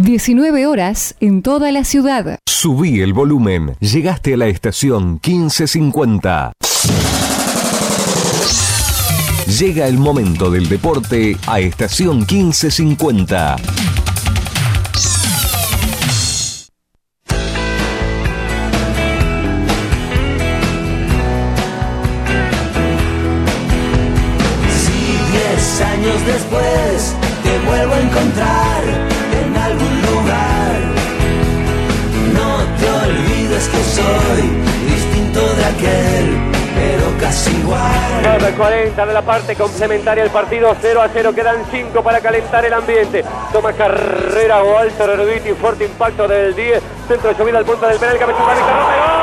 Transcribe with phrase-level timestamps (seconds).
[0.00, 2.38] 19 horas en toda la ciudad.
[2.46, 3.76] Subí el volumen.
[3.80, 6.52] Llegaste a la estación 1550.
[9.58, 13.56] Llega el momento del deporte a estación 1550.
[38.60, 41.32] 40 de la parte complementaria el partido 0 a 0.
[41.34, 43.24] Quedan 5 para calentar el ambiente.
[43.54, 46.82] Toma carrera Walter Erviti, fuerte impacto del 10.
[47.08, 49.19] Centro de subida al punto del penal, cabezazo de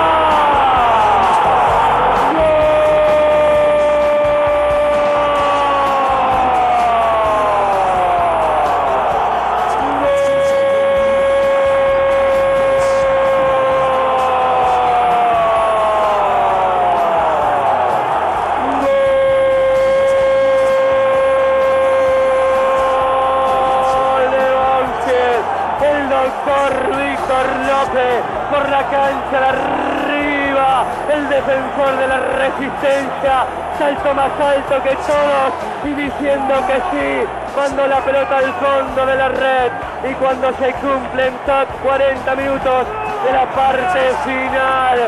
[33.77, 33.87] resistencia.
[33.87, 35.53] Salto más alto que todos
[35.85, 37.27] y diciendo que sí.
[37.53, 39.71] Cuando la pelota al fondo de la red
[40.09, 42.87] y cuando se cumplen top 40 minutos
[43.25, 44.99] de la parte final.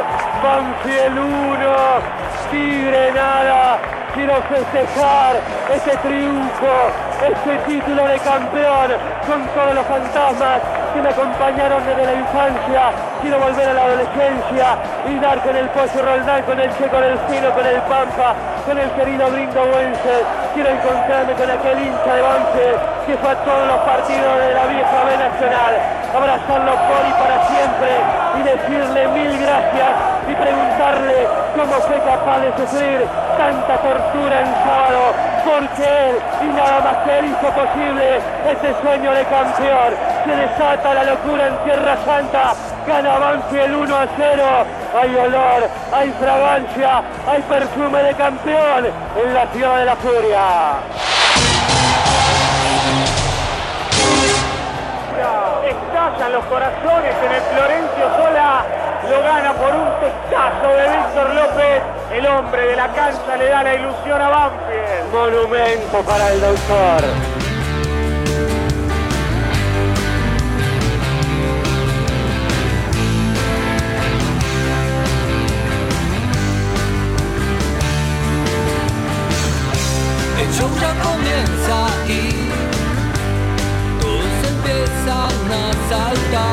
[0.44, 3.78] Banfield 1, Tigre nada.
[4.14, 5.36] Quiero festejar
[5.72, 6.74] ese triunfo,
[7.22, 8.92] ese título de campeón
[9.28, 10.62] con todos los fantasmas
[10.94, 13.09] que me acompañaron desde la infancia.
[13.22, 14.68] Quiero volver a la adolescencia
[15.06, 18.34] y dar con el Pollo Roldán, con el Checo del Fino, con el Pampa,
[18.66, 20.24] con el querido Brindo Wences.
[20.54, 24.66] Quiero encontrarme con aquel hincha de Banfield que fue a todos los partidos de la
[24.68, 25.74] vieja B Nacional.
[26.16, 27.92] Abrazarlo por y para siempre
[28.38, 29.92] y decirle mil gracias
[30.30, 33.06] y preguntarle cómo fue capaz de sufrir
[33.38, 35.02] tanta tortura en sábado,
[35.46, 39.92] porque él y nada más que él hizo posible ese sueño de campeón.
[40.26, 42.54] Se desata la locura en Tierra Santa,
[42.90, 44.44] gana Banfield 1 a 0.
[45.00, 48.88] Hay olor, hay fragancia, hay perfume de campeón
[49.24, 50.42] en la ciudad de la furia.
[55.70, 58.66] Estallan los corazones en el Florencio Sola.
[59.10, 61.82] Lo gana por un testazo de Víctor López.
[62.12, 65.14] El hombre de la cancha le da la ilusión a Banfield.
[65.14, 67.39] Monumento para el doctor.
[80.60, 81.78] Show ya comienza
[82.08, 82.20] y
[84.02, 86.49] todos empiezan a saltar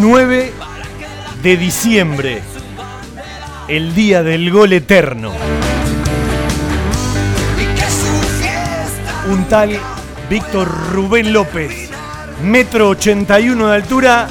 [0.00, 0.50] 9
[1.42, 2.40] de diciembre,
[3.68, 5.30] el día del gol eterno.
[9.30, 9.78] Un tal
[10.30, 11.90] Víctor Rubén López,
[12.42, 14.28] metro 81 de altura.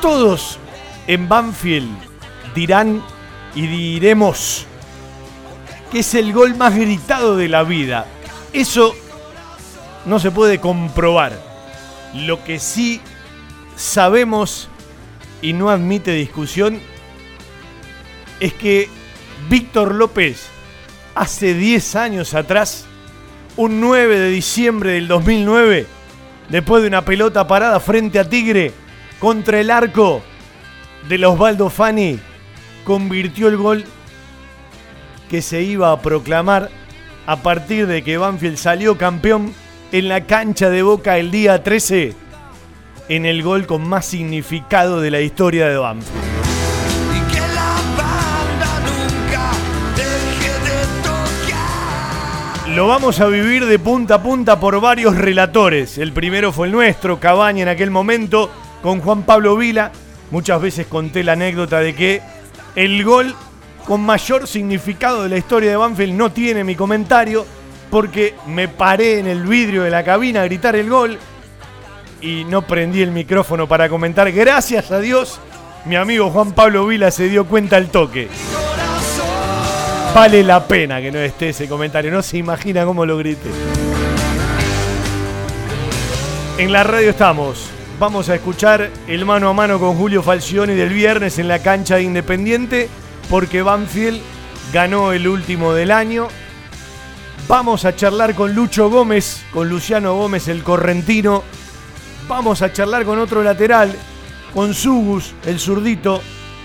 [0.00, 0.58] Todos
[1.06, 1.94] en Banfield
[2.54, 3.02] dirán
[3.54, 4.64] y diremos
[5.92, 8.06] que es el gol más gritado de la vida.
[8.54, 8.94] Eso
[10.06, 11.38] no se puede comprobar.
[12.14, 13.02] Lo que sí
[13.78, 14.68] sabemos
[15.40, 16.80] y no admite discusión
[18.40, 18.88] es que
[19.48, 20.48] Víctor López
[21.14, 22.86] hace 10 años atrás,
[23.56, 25.86] un 9 de diciembre del 2009,
[26.48, 28.72] después de una pelota parada frente a Tigre
[29.20, 30.22] contra el arco
[31.08, 32.18] de Osvaldo Fani,
[32.84, 33.84] convirtió el gol
[35.30, 36.68] que se iba a proclamar
[37.26, 39.54] a partir de que Banfield salió campeón
[39.92, 42.27] en la cancha de Boca el día 13
[43.08, 46.14] en el gol con más significado de la historia de Banfield.
[47.14, 49.50] y que la banda nunca
[49.96, 52.68] deje de tocar.
[52.76, 55.98] Lo vamos a vivir de punta a punta por varios relatores.
[55.98, 58.50] El primero fue el nuestro, Cabaña en aquel momento,
[58.82, 59.90] con Juan Pablo Vila.
[60.30, 62.20] Muchas veces conté la anécdota de que
[62.76, 63.34] el gol
[63.86, 67.46] con mayor significado de la historia de Banfield no tiene mi comentario.
[67.90, 71.18] porque me paré en el vidrio de la cabina a gritar el gol
[72.20, 74.30] y no prendí el micrófono para comentar.
[74.32, 75.40] Gracias a Dios,
[75.84, 78.28] mi amigo Juan Pablo Vila se dio cuenta al toque.
[80.14, 83.50] Vale la pena que no esté ese comentario, no se imagina cómo lo grité.
[86.58, 87.70] En la radio estamos.
[88.00, 91.96] Vamos a escuchar el mano a mano con Julio Falcioni del viernes en la cancha
[91.96, 92.88] de Independiente,
[93.28, 94.20] porque Banfield
[94.72, 96.28] ganó el último del año.
[97.48, 101.42] Vamos a charlar con Lucho Gómez, con Luciano Gómez, el correntino.
[102.28, 103.90] Vamos a charlar con otro lateral,
[104.52, 106.20] con Sugus, el zurdito,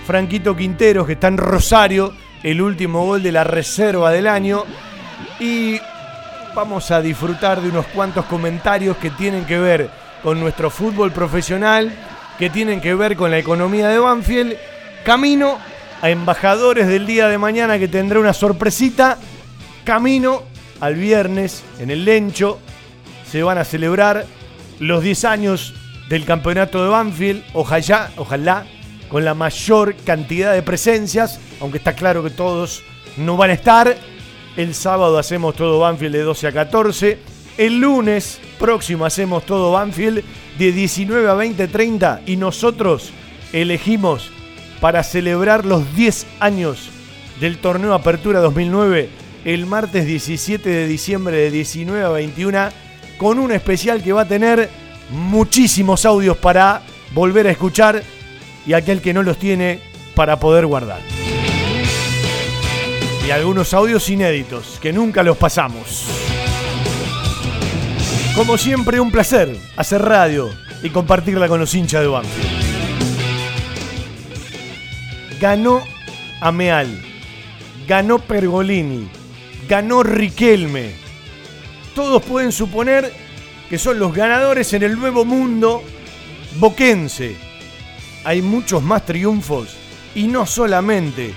[0.05, 2.13] Franquito Quinteros, que está en Rosario,
[2.43, 4.65] el último gol de la reserva del año.
[5.39, 5.79] Y
[6.53, 9.89] vamos a disfrutar de unos cuantos comentarios que tienen que ver
[10.21, 11.93] con nuestro fútbol profesional,
[12.37, 14.57] que tienen que ver con la economía de Banfield.
[15.05, 15.57] Camino
[16.01, 19.17] a embajadores del día de mañana que tendrá una sorpresita.
[19.85, 20.43] Camino
[20.81, 22.59] al viernes en el Lencho.
[23.25, 24.25] Se van a celebrar
[24.87, 25.73] los 10 años
[26.09, 27.43] del campeonato de Banfield.
[27.53, 28.65] Ojalá, ojalá
[29.09, 32.83] con la mayor cantidad de presencias, aunque está claro que todos
[33.17, 33.95] no van a estar.
[34.57, 37.19] El sábado hacemos todo Banfield de 12 a 14.
[37.57, 40.23] El lunes próximo hacemos todo Banfield
[40.57, 43.11] de 19 a 20, 30 y nosotros
[43.51, 44.31] elegimos
[44.81, 46.89] para celebrar los 10 años
[47.39, 49.09] del torneo Apertura 2009
[49.45, 52.69] el martes 17 de diciembre de 19 a 21
[53.17, 54.69] con un especial que va a tener
[55.09, 56.81] muchísimos audios para
[57.13, 58.03] volver a escuchar
[58.65, 59.79] y aquel que no los tiene
[60.15, 60.99] para poder guardar
[63.25, 66.05] y algunos audios inéditos que nunca los pasamos.
[68.35, 70.49] Como siempre, un placer hacer radio
[70.81, 72.63] y compartirla con los hinchas de Banfield.
[75.39, 75.81] Ganó
[76.41, 77.01] Ameal,
[77.87, 79.07] ganó Pergolini,
[79.69, 81.02] ganó Riquelme.
[81.95, 83.11] Todos pueden suponer
[83.69, 85.83] que son los ganadores en el nuevo mundo
[86.59, 87.35] boquense.
[88.23, 89.69] Hay muchos más triunfos
[90.15, 91.33] y no solamente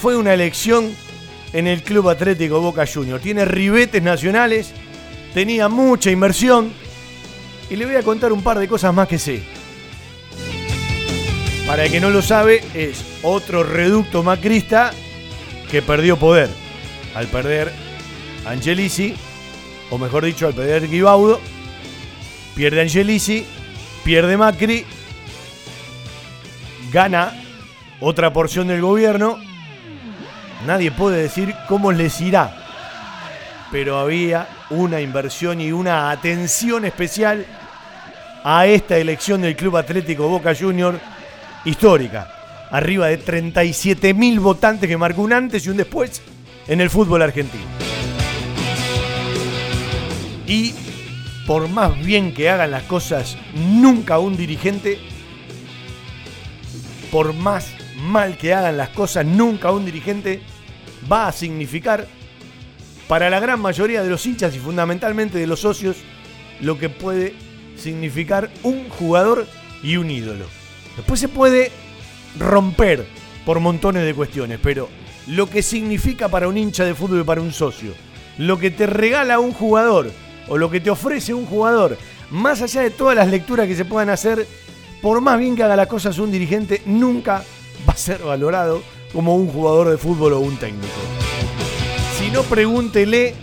[0.00, 0.90] fue una elección
[1.52, 3.22] en el Club Atlético Boca Juniors.
[3.22, 4.72] Tiene ribetes nacionales,
[5.32, 6.72] tenía mucha inversión
[7.70, 9.42] y le voy a contar un par de cosas más que sé.
[11.66, 14.92] Para el que no lo sabe, es otro reducto macrista
[15.70, 16.50] que perdió poder.
[17.14, 17.72] Al perder
[18.44, 19.14] Angelici,
[19.90, 21.40] o mejor dicho, al perder Guibaudo,
[22.54, 23.46] pierde Angelici,
[24.04, 24.84] pierde Macri,
[26.92, 27.32] gana
[28.00, 29.38] otra porción del gobierno
[30.66, 32.56] Nadie puede decir cómo les irá.
[33.70, 37.44] Pero había una inversión y una atención especial
[38.42, 40.98] a esta elección del Club Atlético Boca Junior
[41.64, 42.30] histórica.
[42.70, 46.22] Arriba de 37 mil votantes que marcó un antes y un después
[46.66, 47.83] en el fútbol argentino.
[50.46, 50.74] Y
[51.46, 54.98] por más bien que hagan las cosas, nunca un dirigente,
[57.10, 60.40] por más mal que hagan las cosas, nunca un dirigente
[61.10, 62.06] va a significar
[63.08, 65.96] para la gran mayoría de los hinchas y fundamentalmente de los socios
[66.60, 67.34] lo que puede
[67.76, 69.46] significar un jugador
[69.82, 70.46] y un ídolo.
[70.96, 71.70] Después se puede
[72.38, 73.06] romper
[73.44, 74.88] por montones de cuestiones, pero
[75.26, 77.92] lo que significa para un hincha de fútbol y para un socio,
[78.38, 80.10] lo que te regala un jugador
[80.48, 81.96] o lo que te ofrece un jugador,
[82.30, 84.46] más allá de todas las lecturas que se puedan hacer,
[85.02, 87.44] por más bien que haga las cosas un dirigente, nunca
[87.88, 90.88] va a ser valorado como un jugador de fútbol o un técnico.
[92.18, 93.34] Si no, pregúntele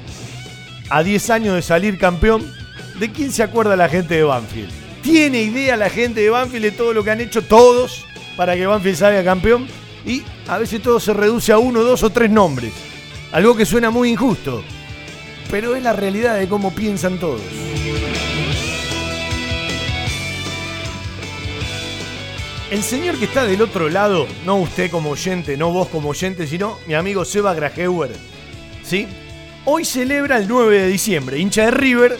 [0.90, 2.52] a 10 años de salir campeón,
[3.00, 4.72] ¿de quién se acuerda la gente de Banfield?
[5.02, 8.66] ¿Tiene idea la gente de Banfield de todo lo que han hecho todos para que
[8.66, 9.68] Banfield salga campeón?
[10.06, 12.74] Y a veces todo se reduce a uno, dos o tres nombres.
[13.32, 14.64] Algo que suena muy injusto.
[15.52, 17.42] Pero es la realidad de cómo piensan todos.
[22.72, 26.48] El señor que está del otro lado, no usted como oyente, no vos como oyente,
[26.48, 28.12] sino mi amigo Seba Grajeuer,
[28.82, 29.08] ¿sí?
[29.66, 32.18] Hoy celebra el 9 de diciembre, hincha de River,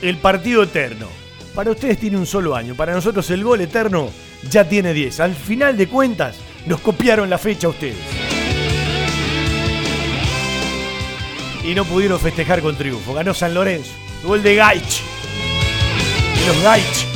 [0.00, 1.08] el partido eterno.
[1.56, 4.08] Para ustedes tiene un solo año, para nosotros el gol eterno
[4.48, 5.18] ya tiene 10.
[5.18, 8.41] Al final de cuentas, nos copiaron la fecha ustedes.
[11.64, 13.14] Y no pudieron festejar con triunfo.
[13.14, 13.92] Ganó San Lorenzo.
[14.24, 15.02] Gol de Gaich.
[16.38, 17.06] De los Gaich.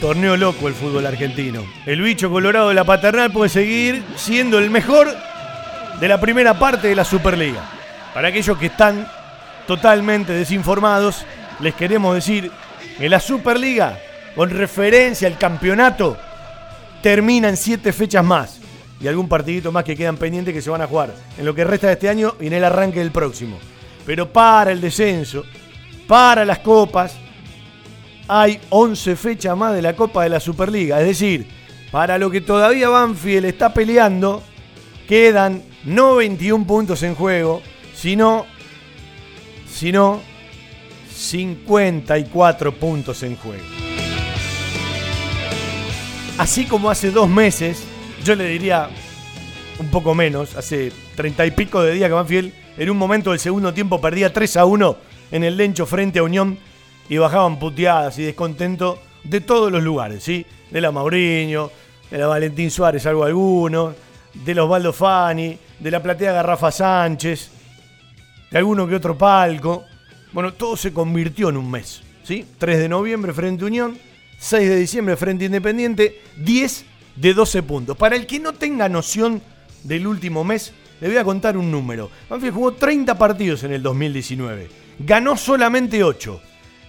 [0.00, 1.64] Torneo loco el fútbol argentino.
[1.86, 5.08] El bicho colorado de la paternal puede seguir siendo el mejor
[6.00, 7.62] de la primera parte de la Superliga.
[8.12, 9.08] Para aquellos que están
[9.66, 11.24] totalmente desinformados,
[11.60, 12.50] les queremos decir
[12.98, 13.98] que la Superliga,
[14.34, 16.16] con referencia al campeonato,
[17.00, 18.61] termina en siete fechas más.
[19.02, 21.64] Y algún partidito más que quedan pendientes que se van a jugar en lo que
[21.64, 23.58] resta de este año y en el arranque del próximo.
[24.06, 25.44] Pero para el descenso,
[26.06, 27.16] para las copas,
[28.28, 31.00] hay 11 fechas más de la Copa de la Superliga.
[31.00, 31.46] Es decir,
[31.90, 34.42] para lo que todavía Banfield está peleando,
[35.08, 37.60] quedan no 21 puntos en juego,
[37.94, 38.46] sino,
[39.68, 40.20] sino
[41.12, 43.64] 54 puntos en juego.
[46.38, 47.84] Así como hace dos meses,
[48.24, 48.88] yo le diría
[49.78, 53.40] un poco menos, hace 30 y pico de días que Banfield en un momento del
[53.40, 54.96] segundo tiempo perdía 3 a 1
[55.32, 56.58] en el Lencho frente a Unión
[57.08, 60.46] y bajaban puteadas y descontento de todos los lugares, ¿sí?
[60.70, 61.70] De la Mauriño,
[62.10, 63.94] de la Valentín Suárez, algo alguno,
[64.32, 67.50] de los Baldo Fani, de la platea Garrafa Sánchez,
[68.50, 69.84] de alguno que otro palco.
[70.32, 72.46] Bueno, todo se convirtió en un mes, ¿sí?
[72.58, 73.98] 3 de noviembre frente a Unión,
[74.38, 77.96] 6 de diciembre frente a Independiente, 10 de 12 puntos.
[77.96, 79.42] Para el que no tenga noción
[79.84, 82.10] del último mes, le voy a contar un número.
[82.30, 84.68] Banfield jugó 30 partidos en el 2019.
[85.00, 86.40] Ganó solamente 8.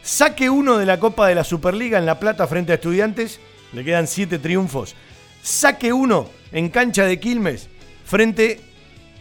[0.02, 3.40] Saque uno de la Copa de la Superliga en La Plata frente a Estudiantes.
[3.72, 4.96] Le quedan 7 triunfos.
[5.42, 7.70] Saque uno en cancha de Quilmes
[8.06, 8.62] frente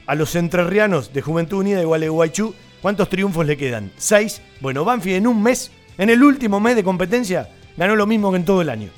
[0.06, 2.54] a los entrerrianos de Juventud Unida de Gualeguaychú.
[2.82, 3.92] ¿Cuántos triunfos le quedan?
[3.96, 4.42] 6.
[4.60, 8.36] Bueno, Banfield en un mes, en el último mes de competencia, ganó lo mismo que
[8.38, 8.90] en todo el año.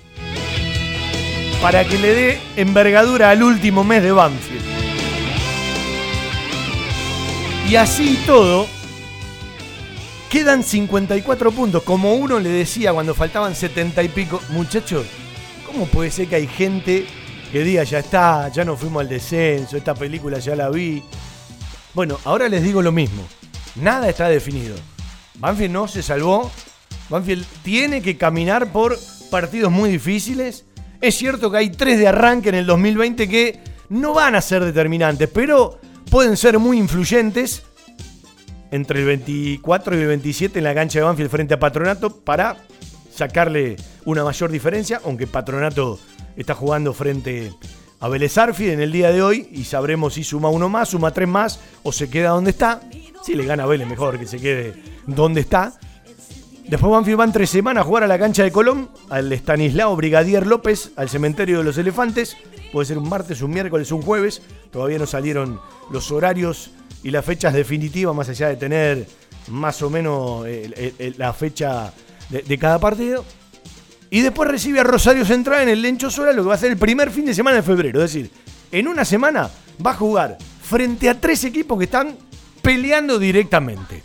[1.64, 4.62] Para que le dé envergadura al último mes de Banfield.
[7.66, 8.66] Y así todo,
[10.28, 11.82] quedan 54 puntos.
[11.82, 15.06] Como uno le decía cuando faltaban 70 y pico, muchachos,
[15.64, 17.06] ¿cómo puede ser que hay gente
[17.50, 21.02] que diga ya está, ya no fuimos al descenso, esta película ya la vi?
[21.94, 23.22] Bueno, ahora les digo lo mismo.
[23.76, 24.76] Nada está definido.
[25.36, 26.50] Banfield no se salvó.
[27.08, 28.98] Banfield tiene que caminar por
[29.30, 30.66] partidos muy difíciles.
[31.04, 34.64] Es cierto que hay tres de arranque en el 2020 que no van a ser
[34.64, 35.78] determinantes, pero
[36.10, 37.62] pueden ser muy influyentes
[38.70, 42.56] entre el 24 y el 27 en la cancha de Banfield frente a Patronato para
[43.14, 45.98] sacarle una mayor diferencia, aunque Patronato
[46.38, 47.52] está jugando frente
[48.00, 51.10] a Vélez Arfield en el día de hoy y sabremos si suma uno más, suma
[51.10, 52.80] tres más o se queda donde está.
[53.22, 55.78] Si le gana a Vélez, mejor que se quede donde está.
[56.66, 60.46] Después Banfield va tres semanas a jugar a la cancha de Colón, al Estanislao Brigadier
[60.46, 62.38] López, al cementerio de los elefantes.
[62.72, 64.40] Puede ser un martes, un miércoles, un jueves.
[64.70, 66.70] Todavía no salieron los horarios
[67.02, 69.06] y las fechas definitivas, más allá de tener
[69.48, 70.46] más o menos
[71.18, 71.92] la fecha
[72.30, 73.24] de, cada partido.
[74.08, 76.72] Y después recibe a Rosario Central en el Lencho Sola, lo que va a ser
[76.72, 78.02] el primer fin de semana de febrero.
[78.02, 78.30] Es decir,
[78.72, 79.50] en una semana
[79.84, 82.16] va a jugar frente a tres equipos que están
[82.62, 84.02] peleando directamente.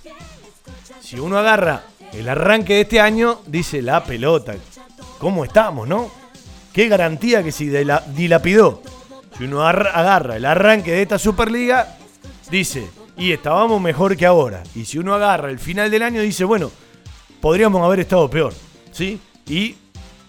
[0.99, 4.55] Si uno agarra el arranque de este año, dice la pelota.
[5.19, 6.11] ¿Cómo estamos, no?
[6.73, 7.69] Qué garantía que si
[8.15, 8.81] dilapidó.
[9.37, 11.97] Si uno agarra el arranque de esta Superliga,
[12.49, 12.87] dice,
[13.17, 14.63] y estábamos mejor que ahora.
[14.75, 16.71] Y si uno agarra el final del año, dice, bueno,
[17.41, 18.53] podríamos haber estado peor.
[18.91, 19.19] ¿Sí?
[19.45, 19.75] Y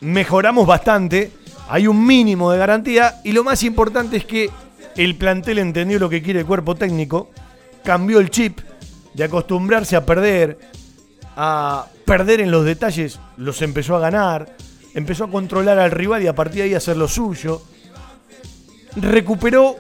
[0.01, 1.31] mejoramos bastante.
[1.69, 3.21] Hay un mínimo de garantía.
[3.25, 4.51] Y lo más importante es que
[4.97, 7.31] el plantel entendió lo que quiere el cuerpo técnico.
[7.85, 8.61] Cambió el chip
[9.15, 10.59] de acostumbrarse a perder,
[11.43, 14.55] a perder en los detalles, los empezó a ganar.
[14.93, 17.63] Empezó a controlar al rival y a partir de ahí hacer lo suyo.
[18.97, 19.77] Recuperó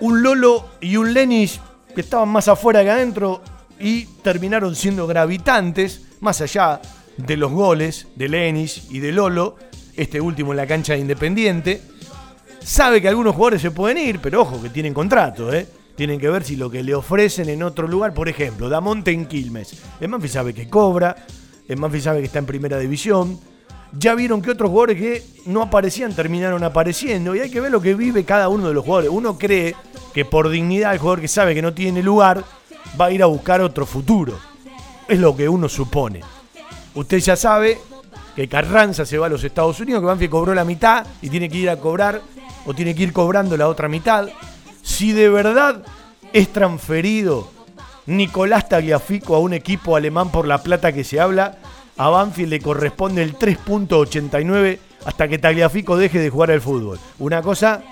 [0.00, 1.60] un Lolo y un Lenis
[1.94, 3.42] que estaban más afuera que adentro
[3.78, 6.80] y terminaron siendo gravitantes, más allá
[7.18, 9.56] de los goles de Lenis y de Lolo,
[9.94, 11.82] este último en la cancha de Independiente.
[12.60, 15.66] Sabe que algunos jugadores se pueden ir, pero ojo que tienen contrato, ¿eh?
[15.96, 19.26] Tienen que ver si lo que le ofrecen en otro lugar, por ejemplo, Damonte en
[19.26, 19.82] Quilmes.
[20.00, 21.26] El Manfi sabe que cobra,
[21.68, 23.38] el Manfi sabe que está en primera división.
[23.92, 27.82] Ya vieron que otros jugadores que no aparecían terminaron apareciendo y hay que ver lo
[27.82, 29.10] que vive cada uno de los jugadores.
[29.10, 29.76] Uno cree
[30.14, 32.42] que por dignidad el jugador que sabe que no tiene lugar
[32.98, 34.38] va a ir a buscar otro futuro.
[35.06, 36.20] Es lo que uno supone.
[36.94, 37.78] Usted ya sabe
[38.34, 41.50] que Carranza se va a los Estados Unidos, que Banfield cobró la mitad y tiene
[41.50, 42.22] que ir a cobrar
[42.64, 44.28] o tiene que ir cobrando la otra mitad.
[44.82, 45.82] Si de verdad
[46.32, 47.50] es transferido
[48.06, 51.58] Nicolás Tagliafico a un equipo alemán por la plata que se habla,
[51.96, 56.98] a Banfield le corresponde el 3.89 hasta que Tagliafico deje de jugar al fútbol.
[57.18, 57.82] Una cosa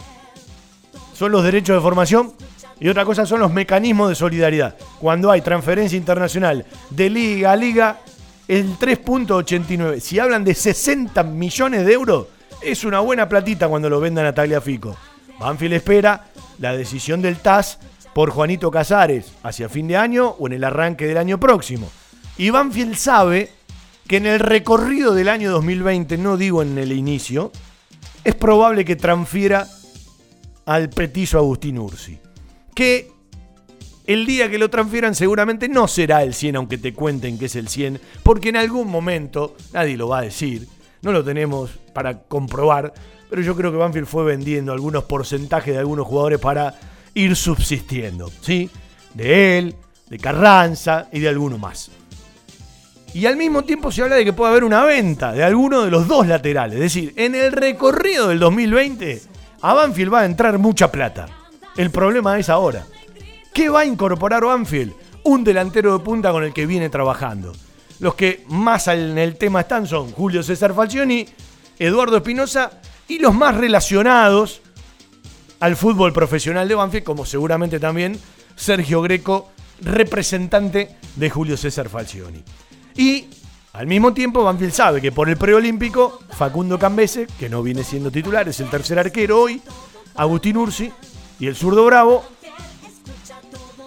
[1.15, 2.33] son los derechos de formación
[2.81, 4.77] y otra cosa son los mecanismos de solidaridad.
[4.99, 8.01] Cuando hay transferencia internacional de liga a liga,
[8.49, 10.01] el 3.89.
[10.01, 12.27] Si hablan de 60 millones de euros,
[12.63, 14.97] es una buena platita cuando lo vendan a Tagliafico.
[15.39, 16.25] Banfield espera
[16.61, 17.79] la decisión del TAS
[18.15, 21.91] por Juanito Casares hacia fin de año o en el arranque del año próximo.
[22.37, 23.51] Y Banfield sabe
[24.07, 27.51] que en el recorrido del año 2020, no digo en el inicio,
[28.25, 29.67] es probable que transfiera
[30.67, 32.19] al petizo Agustín Ursi.
[32.75, 33.11] Que
[34.07, 37.57] el día que lo transfieran seguramente no será el 100, aunque te cuenten que es
[37.57, 40.67] el 100, porque en algún momento, nadie lo va a decir,
[41.03, 42.93] no lo tenemos para comprobar,
[43.31, 46.75] pero yo creo que Banfield fue vendiendo algunos porcentajes de algunos jugadores para
[47.15, 48.69] ir subsistiendo, ¿sí?
[49.15, 49.77] De él,
[50.09, 51.93] de Carranza y de alguno más.
[53.15, 55.91] Y al mismo tiempo se habla de que puede haber una venta de alguno de
[55.91, 56.75] los dos laterales.
[56.75, 59.23] Es decir, en el recorrido del 2020,
[59.63, 61.27] a Banfield va a entrar mucha plata.
[61.77, 62.85] El problema es ahora.
[63.53, 64.93] ¿Qué va a incorporar Banfield?
[65.25, 67.53] Un delantero de punta con el que viene trabajando.
[67.99, 71.27] Los que más en el tema están son Julio César Falcioni,
[71.79, 72.81] Eduardo Espinosa
[73.11, 74.63] y los más relacionados
[75.59, 78.17] al fútbol profesional de Banfield, como seguramente también
[78.55, 79.51] Sergio Greco,
[79.81, 82.41] representante de Julio César Falcioni.
[82.95, 83.27] Y
[83.73, 88.13] al mismo tiempo, Banfield sabe que por el preolímpico, Facundo Cambese, que no viene siendo
[88.13, 89.61] titular, es el tercer arquero hoy,
[90.15, 90.93] Agustín Ursi
[91.41, 92.25] y el zurdo Bravo,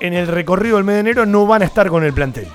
[0.02, 2.50] en el recorrido del mes de enero no van a estar con el plantel.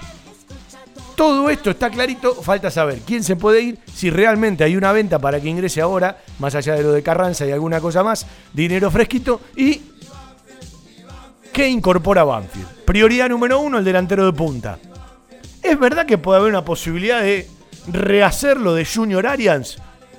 [1.19, 5.19] Todo esto está clarito, falta saber quién se puede ir, si realmente hay una venta
[5.19, 8.89] para que ingrese ahora, más allá de lo de Carranza y alguna cosa más, dinero
[8.89, 9.83] fresquito y
[11.53, 12.85] qué incorpora Banfield.
[12.85, 14.79] Prioridad número uno, el delantero de punta.
[15.61, 17.49] ¿Es verdad que puede haber una posibilidad de
[17.89, 19.79] rehacerlo de Junior Arians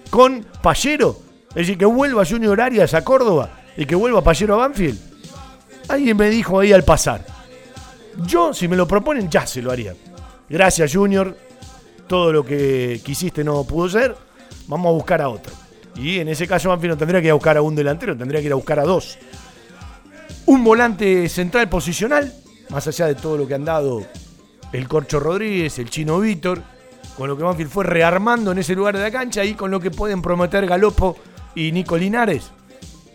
[0.10, 1.18] con Pallero?
[1.52, 5.00] Es decir, que vuelva Junior Arias a Córdoba y que vuelva Pallero a Banfield.
[5.88, 7.26] Alguien me dijo ahí al pasar.
[8.26, 9.96] Yo, si me lo proponen, ya se lo haría.
[10.50, 11.38] Gracias, Junior.
[12.08, 14.16] Todo lo que quisiste no pudo ser.
[14.68, 15.54] Vamos a buscar a otro.
[15.96, 18.40] Y en ese caso, Banfield no tendría que ir a buscar a un delantero, tendría
[18.40, 19.18] que ir a buscar a dos.
[20.46, 22.34] Un volante central posicional,
[22.70, 24.06] más allá de todo lo que han dado
[24.72, 26.62] el Corcho Rodríguez, el Chino Víctor,
[27.18, 29.80] con lo que Banfield fue rearmando en ese lugar de la cancha y con lo
[29.80, 31.18] que pueden prometer Galopo
[31.54, 32.52] y Nico Linares.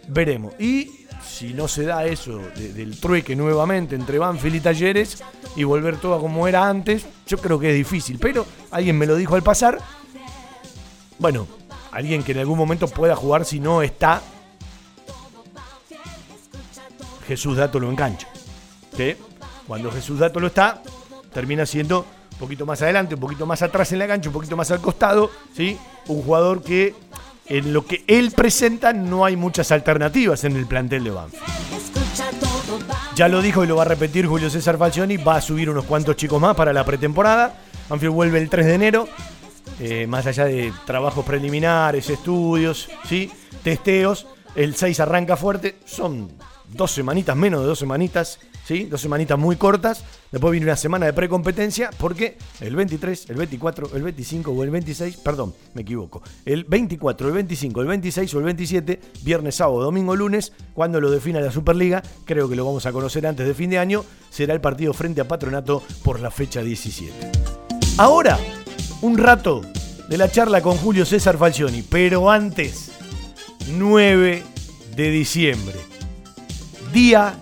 [0.08, 0.54] Veremos.
[0.58, 1.03] Y
[1.34, 5.24] si no se da eso del trueque nuevamente entre Banfield y Talleres
[5.56, 8.20] y volver todo como era antes, yo creo que es difícil.
[8.20, 9.78] Pero alguien me lo dijo al pasar.
[11.18, 11.48] Bueno,
[11.90, 14.22] alguien que en algún momento pueda jugar si no está
[17.26, 18.28] Jesús Dato lo engancha.
[18.96, 19.16] Que
[19.66, 20.82] cuando Jesús Dato lo está,
[21.32, 24.56] termina siendo un poquito más adelante, un poquito más atrás en la cancha, un poquito
[24.56, 25.76] más al costado, ¿sí?
[26.06, 26.94] Un jugador que
[27.46, 31.44] en lo que él presenta no hay muchas alternativas en el plantel de Banfield.
[33.14, 35.84] Ya lo dijo y lo va a repetir Julio César Falcioni, va a subir unos
[35.84, 37.54] cuantos chicos más para la pretemporada.
[37.88, 39.08] Banfield vuelve el 3 de enero,
[39.78, 43.30] eh, más allá de trabajos preliminares, estudios, ¿sí?
[43.62, 44.26] testeos.
[44.56, 46.30] El 6 arranca fuerte, son
[46.68, 48.84] dos semanitas, menos de dos semanitas, ¿sí?
[48.84, 50.04] Dos semanitas muy cortas.
[50.32, 54.70] Después viene una semana de precompetencia porque el 23, el 24, el 25 o el
[54.70, 56.22] 26, perdón, me equivoco.
[56.44, 61.10] El 24, el 25, el 26 o el 27, viernes, sábado, domingo, lunes, cuando lo
[61.10, 64.54] defina la Superliga, creo que lo vamos a conocer antes de fin de año, será
[64.54, 67.12] el partido frente a Patronato por la fecha 17.
[67.98, 68.38] Ahora,
[69.02, 69.62] un rato
[70.08, 72.90] de la charla con Julio César Falcioni, pero antes,
[73.68, 74.42] 9
[74.96, 75.76] de diciembre,
[76.92, 77.38] día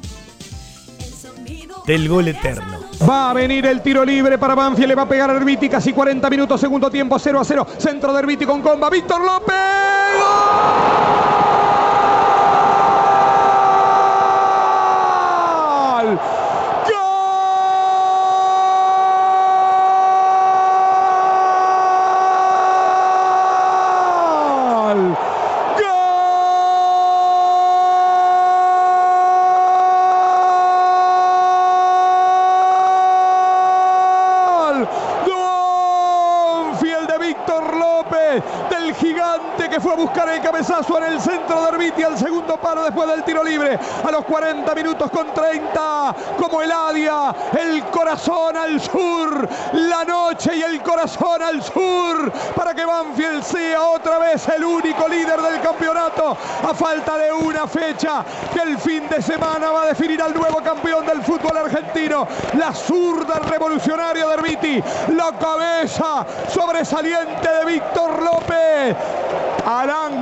[1.87, 2.79] del gol eterno.
[3.09, 5.93] Va a venir el tiro libre para Banfield, le va a pegar a Herbiti, casi
[5.93, 7.67] 40 minutos, segundo tiempo, 0 a 0.
[7.79, 9.57] Centro de Herbiti con comba, Víctor López.
[10.19, 10.29] ¡Gol!
[16.91, 16.99] ¡Gol!
[36.73, 41.63] Banfield de Víctor López, del gigante que fue a buscar el cabezazo en el centro
[41.63, 42.03] de Herbiti
[42.81, 43.79] después del tiro libre.
[44.05, 50.57] A los 40 minutos con 30, como el Adia, el corazón al sur, la noche
[50.57, 55.61] y el corazón al sur, para que Banfield sea otra vez el único líder del
[55.61, 60.35] campeonato, a falta de una fecha que el fin de semana va a definir al
[60.35, 62.27] nuevo campeón del fútbol argentino,
[62.59, 64.83] la zurda revolucionaria de Herbiti,
[65.15, 68.97] la cabeza sobresaliente de Víctor López,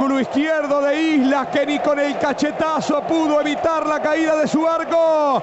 [0.01, 4.67] ángulo izquierdo de Islas que ni con el cachetazo pudo evitar la caída de su
[4.67, 5.43] arco.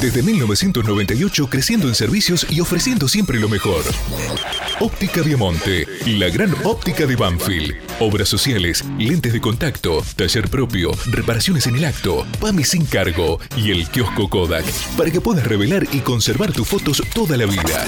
[0.00, 3.82] desde 1998 creciendo en servicios y ofreciendo siempre lo mejor.
[4.80, 7.76] Óptica Viamonte, la gran óptica de Banfield.
[8.00, 13.70] Obras sociales, lentes de contacto, taller propio, reparaciones en el acto, PAMI sin cargo y
[13.70, 14.64] el kiosco Kodak
[14.96, 17.86] para que puedas revelar y conservar tus fotos toda la vida.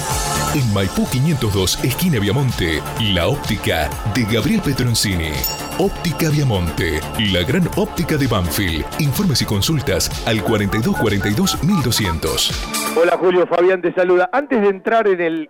[0.55, 2.81] En Maipú 502, esquina Viamonte,
[3.13, 5.31] la óptica de Gabriel Petroncini.
[5.79, 7.01] Óptica Viamonte,
[7.33, 8.85] la gran óptica de Banfield.
[8.99, 12.95] Informes y consultas al 4242 1200.
[12.95, 14.29] Hola Julio, Fabián te saluda.
[14.31, 15.49] Antes de entrar en el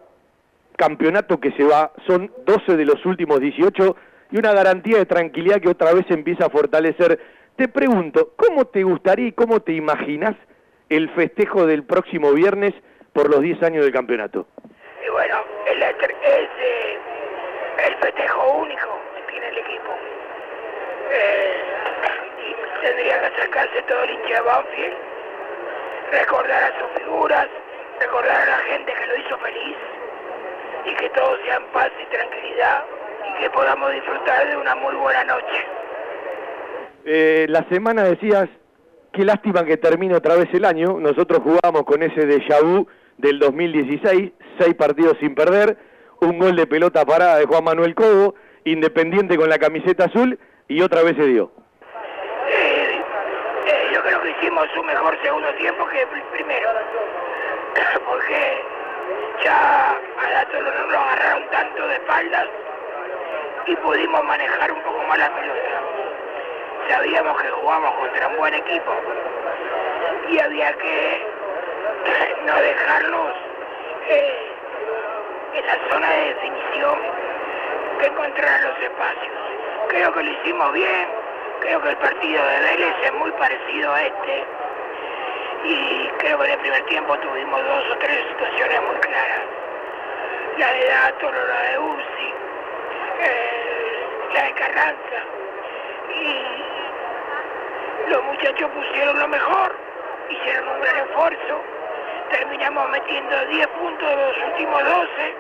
[0.78, 3.98] campeonato que se va, son 12 de los últimos 18
[4.32, 7.20] y una garantía de tranquilidad que otra vez empieza a fortalecer.
[7.56, 10.36] Te pregunto, ¿cómo te gustaría y cómo te imaginas
[10.90, 12.74] el festejo del próximo viernes
[13.12, 14.48] por los 10 años del campeonato?
[15.06, 15.96] Y bueno, el, es
[16.62, 16.98] eh,
[17.88, 19.92] el festejo único que tiene el equipo.
[21.12, 21.54] Eh,
[22.84, 24.94] tendría que acercarse todo el hincha de Banfield,
[26.12, 27.48] recordar a sus figuras,
[28.00, 29.97] recordar a la gente que lo hizo feliz
[30.88, 32.86] y que todo sea en paz y tranquilidad
[33.30, 35.66] y que podamos disfrutar de una muy buena noche.
[37.06, 38.50] Eh, la semana decías,
[39.14, 43.40] qué lástima que termine otra vez el año, nosotros jugamos con ese déjà vu del
[43.40, 45.78] 2016, seis partidos sin perder,
[46.22, 50.82] un gol de pelota parada de Juan Manuel Cobo, Independiente con la camiseta azul y
[50.82, 51.50] otra vez se dio.
[52.50, 53.02] Eh,
[53.66, 56.70] eh, yo creo que hicimos un mejor segundo tiempo que el primero.
[58.06, 58.62] Porque
[59.44, 62.48] ya a no nos agarraron tanto de espaldas
[63.66, 65.82] y pudimos manejar un poco más la pelota.
[66.90, 68.94] Sabíamos que jugábamos contra un buen equipo
[70.30, 71.28] y había que
[72.46, 73.34] no dejarnos
[74.10, 74.52] eh,
[75.54, 77.00] en la zona de definición
[78.00, 79.36] que encontrar los espacios.
[79.90, 81.08] Creo que lo hicimos bien,
[81.62, 84.46] creo que el partido de Vélez es muy parecido a este
[85.68, 89.42] y creo que en el primer tiempo tuvimos dos o tres situaciones muy claras.
[90.58, 92.34] La de Dato, la de Ursi,
[93.22, 95.20] eh, la de Carranza
[96.16, 99.76] y los muchachos pusieron lo mejor,
[100.30, 101.62] hicieron un gran esfuerzo,
[102.32, 105.36] terminamos metiendo 10 puntos de los últimos 12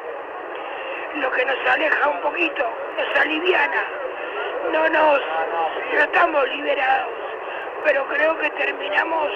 [1.15, 2.63] lo que nos aleja un poquito,
[2.97, 3.83] nos aliviana.
[4.71, 5.21] No nos,
[5.93, 7.13] no estamos liberados,
[7.85, 9.31] pero creo que terminamos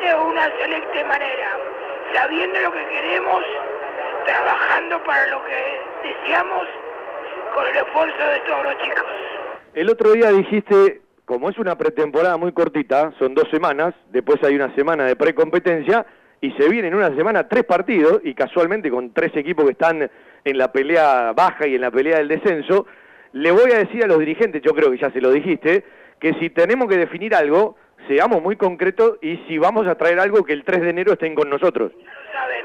[0.00, 1.58] de una selecta manera,
[2.14, 3.44] sabiendo lo que queremos,
[4.24, 6.66] trabajando para lo que deseamos,
[7.54, 9.04] con el esfuerzo de todos los chicos.
[9.74, 14.54] El otro día dijiste, como es una pretemporada muy cortita, son dos semanas, después hay
[14.54, 16.06] una semana de precompetencia,
[16.40, 20.10] y se viene en una semana tres partidos, y casualmente con tres equipos que están
[20.44, 22.86] en la pelea baja y en la pelea del descenso,
[23.32, 25.84] le voy a decir a los dirigentes, yo creo que ya se lo dijiste,
[26.18, 27.76] que si tenemos que definir algo,
[28.10, 31.32] seamos muy concretos y si vamos a traer algo que el 3 de enero estén
[31.36, 31.92] con nosotros.
[31.94, 32.64] Ya lo saben,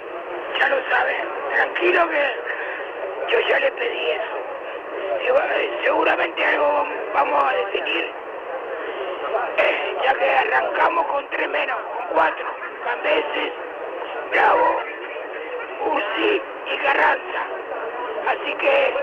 [0.59, 1.15] ya lo saben.
[1.53, 4.35] Tranquilo que yo ya le pedí eso.
[5.21, 8.05] Eh, seguramente algo vamos a definir,
[9.57, 12.45] eh, ya que arrancamos con tres menos, con cuatro.
[12.83, 13.53] Cambeses,
[14.31, 14.81] Bravo,
[15.93, 16.41] Ursi
[16.73, 17.41] y Carranza.
[18.29, 18.93] Así que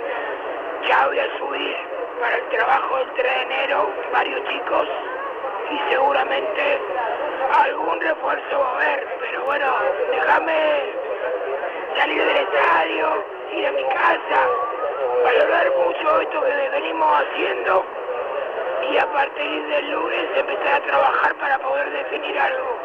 [0.89, 1.77] ya voy a subir
[2.19, 4.89] para el trabajo del 3 de enero varios chicos
[5.73, 6.79] y seguramente
[7.65, 9.67] algún refuerzo va a haber, pero bueno,
[10.11, 10.55] déjame
[11.97, 13.25] salir del estadio,
[13.57, 14.41] ir a mi casa,
[15.25, 17.85] valorar mucho esto que venimos haciendo
[18.93, 22.79] y a partir del lunes empezar a trabajar para poder definir algo.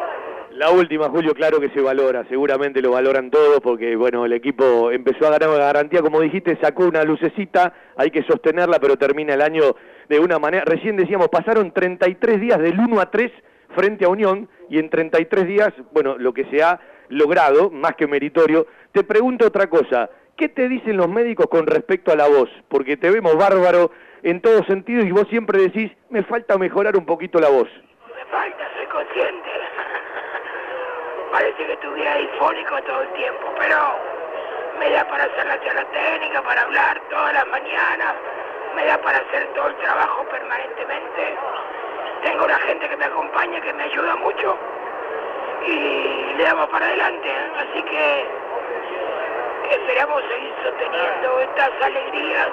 [0.50, 4.90] La última, Julio, claro que se valora, seguramente lo valoran todos porque, bueno, el equipo
[4.90, 9.34] empezó a ganar una garantía, como dijiste, sacó una lucecita, hay que sostenerla, pero termina
[9.34, 9.76] el año
[10.08, 13.30] de una manera, recién decíamos, pasaron 33 días del 1 a 3
[13.74, 18.06] frente a Unión y en 33 días, bueno, lo que se ha logrado, más que
[18.06, 18.66] meritorio.
[18.92, 22.50] Te pregunto otra cosa, ¿qué te dicen los médicos con respecto a la voz?
[22.68, 23.90] Porque te vemos bárbaro
[24.22, 27.68] en todos sentidos y vos siempre decís, me falta mejorar un poquito la voz.
[28.16, 29.48] Me falta, soy consciente.
[31.32, 33.76] Parece que estuviera difónico todo el tiempo, pero
[34.78, 38.14] me da para hacer la charla técnica, para hablar todas las mañanas,
[38.78, 41.36] me da para hacer todo el trabajo permanentemente.
[42.22, 44.56] Tengo una gente que me acompaña, que me ayuda mucho.
[45.66, 47.28] y le damos para adelante.
[47.58, 48.26] Así que
[49.74, 52.48] esperamos seguir sosteniendo estas alegrías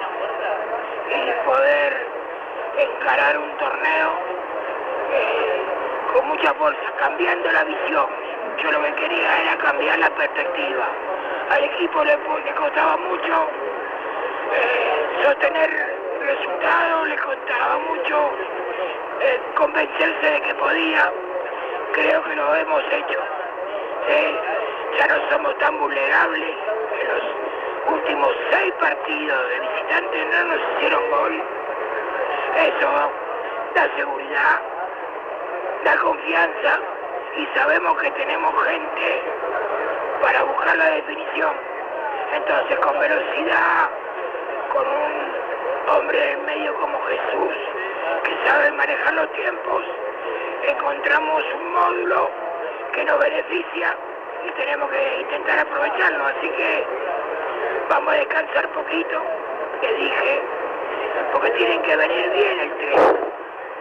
[1.14, 2.06] y poder
[2.76, 4.10] encarar un torneo
[5.12, 5.62] eh,
[6.12, 8.06] con mucha fuerza, cambiando la visión.
[8.62, 10.88] Yo lo que quería era cambiar la perspectiva.
[11.50, 13.48] Al equipo le, le costaba mucho
[14.52, 15.95] eh, sostener
[16.26, 18.30] resultados, le costaba mucho
[19.20, 21.12] eh, convencerse de que podía.
[21.92, 23.20] Creo que lo hemos hecho.
[24.98, 26.54] ya no somos tan vulnerables.
[27.00, 31.42] En los últimos seis partidos de visitantes no nos hicieron gol.
[32.56, 33.12] Eso
[33.74, 34.60] da seguridad,
[35.84, 36.80] da confianza
[37.36, 39.22] y sabemos que tenemos gente
[40.22, 41.54] para buscar la definición.
[42.34, 43.90] Entonces con velocidad,
[44.72, 45.45] con un
[45.88, 47.54] hombre medio como Jesús,
[48.24, 49.82] que sabe manejar los tiempos,
[50.68, 52.30] encontramos un módulo
[52.92, 53.96] que nos beneficia
[54.46, 56.26] y tenemos que intentar aprovecharlo.
[56.26, 56.84] Así que
[57.88, 59.22] vamos a descansar poquito,
[59.82, 60.42] le dije,
[61.32, 63.16] porque tienen que venir bien el tren,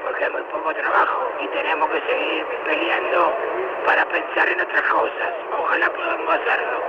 [0.06, 3.34] porque hay muy poco trabajo y tenemos que seguir peleando
[3.86, 5.34] para pensar en otras cosas.
[5.60, 6.80] Ojalá podamos hacerlo.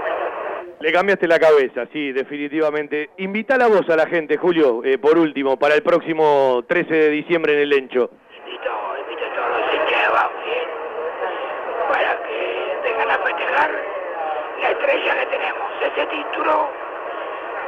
[0.81, 3.11] Le cambiaste la cabeza, sí, definitivamente.
[3.16, 7.11] Invita la voz a la gente, Julio, eh, por último, para el próximo 13 de
[7.11, 8.11] diciembre en el Lencho.
[8.44, 10.31] Invito, invito a todos los hinchas
[11.88, 13.70] para que vengan a festejar
[14.61, 16.68] la estrella que tenemos, ese título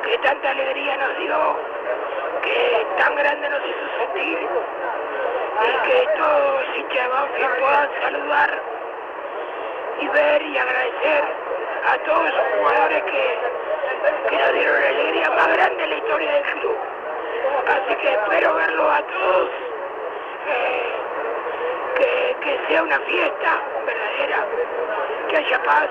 [0.05, 1.57] que tanta alegría nos dio,
[2.43, 4.39] que tan grande nos hizo sentir
[5.61, 8.62] y que todos los hinchas de puedan saludar
[10.01, 11.25] y ver y agradecer
[11.87, 13.38] a todos esos jugadores que,
[14.29, 16.77] que nos dieron la alegría más grande en la historia del club.
[17.66, 19.51] Así que espero verlos a todos,
[20.49, 20.92] eh,
[21.97, 24.47] que, que sea una fiesta verdadera,
[25.29, 25.88] que haya paz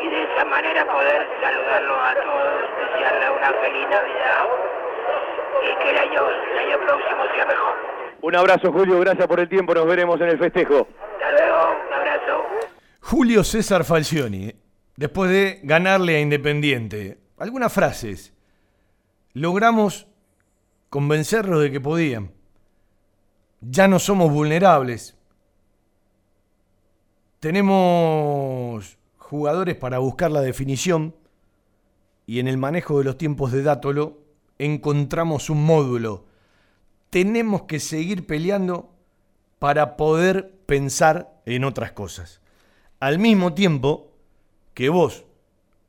[0.00, 4.48] y de esa manera poder saludarlos a todos, desearles una feliz Navidad
[5.62, 7.99] y que el año, el año próximo sea mejor.
[8.22, 10.86] Un abrazo, Julio, gracias por el tiempo, nos veremos en el festejo.
[11.14, 11.56] Hasta luego,
[11.86, 12.42] un abrazo.
[13.00, 14.52] Julio César Falcioni,
[14.96, 18.34] después de ganarle a Independiente, algunas frases.
[19.32, 20.06] Logramos
[20.90, 22.32] convencerlos de que podían.
[23.60, 25.16] Ya no somos vulnerables.
[27.38, 31.14] Tenemos jugadores para buscar la definición
[32.26, 34.18] y en el manejo de los tiempos de Dátolo
[34.58, 36.26] encontramos un módulo.
[37.10, 38.94] Tenemos que seguir peleando
[39.58, 42.40] para poder pensar en otras cosas.
[42.98, 44.12] Al mismo tiempo
[44.74, 45.24] que vos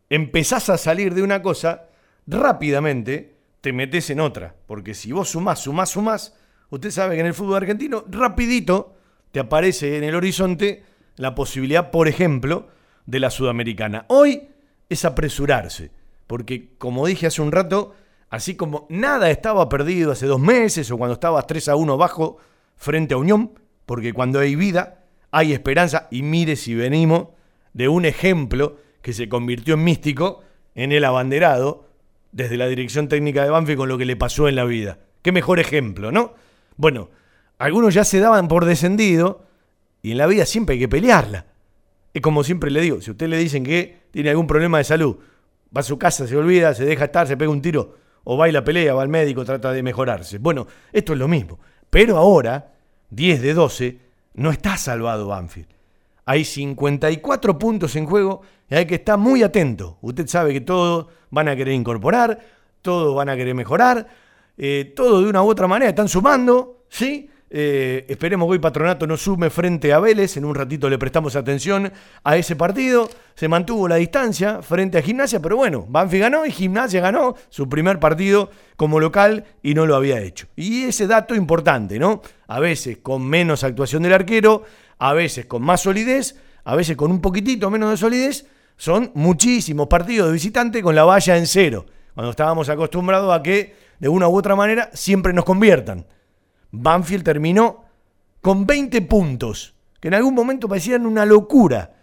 [0.10, 1.88] empezás a salir de una cosa,
[2.28, 4.56] rápidamente te metes en otra.
[4.68, 6.36] Porque si vos sumás, sumás, sumás,
[6.70, 8.96] usted sabe que en el fútbol argentino, rapidito
[9.32, 10.84] te aparece en el horizonte
[11.16, 12.68] la posibilidad, por ejemplo,
[13.06, 14.06] de la sudamericana.
[14.10, 14.50] Hoy
[14.90, 15.92] es apresurarse,
[16.28, 17.96] porque como dije hace un rato,
[18.32, 22.38] así como nada estaba perdido hace dos meses o cuando estabas 3 a 1 bajo
[22.78, 23.52] frente a Unión,
[23.86, 27.28] porque cuando hay vida, hay esperanza, y mire si venimos
[27.74, 30.42] de un ejemplo que se convirtió en místico
[30.76, 31.90] en el abanderado
[32.32, 35.00] desde la dirección técnica de Banfi con lo que le pasó en la vida.
[35.22, 36.34] Qué mejor ejemplo, ¿no?
[36.78, 37.10] Bueno,
[37.58, 39.46] algunos ya se daban por descendido
[40.02, 41.48] y en la vida siempre hay que pelearla.
[42.14, 45.18] Es como siempre le digo, si usted le dicen que tiene algún problema de salud,
[45.76, 48.50] va a su casa, se olvida, se deja estar, se pega un tiro, o va
[48.50, 50.38] y la pelea, va al médico, trata de mejorarse.
[50.38, 51.60] Bueno, esto es lo mismo.
[51.90, 52.72] Pero ahora,
[53.10, 54.00] 10 de 12,
[54.36, 55.70] no está salvado Banfield.
[56.26, 59.98] Hay 54 puntos en juego y hay que estar muy atento.
[60.02, 62.40] Usted sabe que todos van a querer incorporar,
[62.82, 64.08] todos van a querer mejorar,
[64.58, 67.30] eh, todo de una u otra manera están sumando, ¿sí?
[67.54, 70.38] Eh, esperemos que hoy Patronato no sume frente a Vélez.
[70.38, 71.92] En un ratito le prestamos atención
[72.24, 73.10] a ese partido.
[73.36, 77.68] Se mantuvo la distancia frente a Gimnasia, pero bueno, Banfi ganó y Gimnasia ganó su
[77.68, 80.48] primer partido como local y no lo había hecho.
[80.56, 82.22] Y ese dato importante, ¿no?
[82.48, 84.64] A veces con menos actuación del arquero,
[84.98, 88.46] a veces con más solidez, a veces con un poquitito menos de solidez.
[88.78, 91.86] Son muchísimos partidos de visitante con la valla en cero.
[92.14, 96.06] Cuando estábamos acostumbrados a que de una u otra manera siempre nos conviertan.
[96.72, 97.86] Banfield terminó
[98.42, 101.94] con 20 puntos, que en algún momento parecían una locura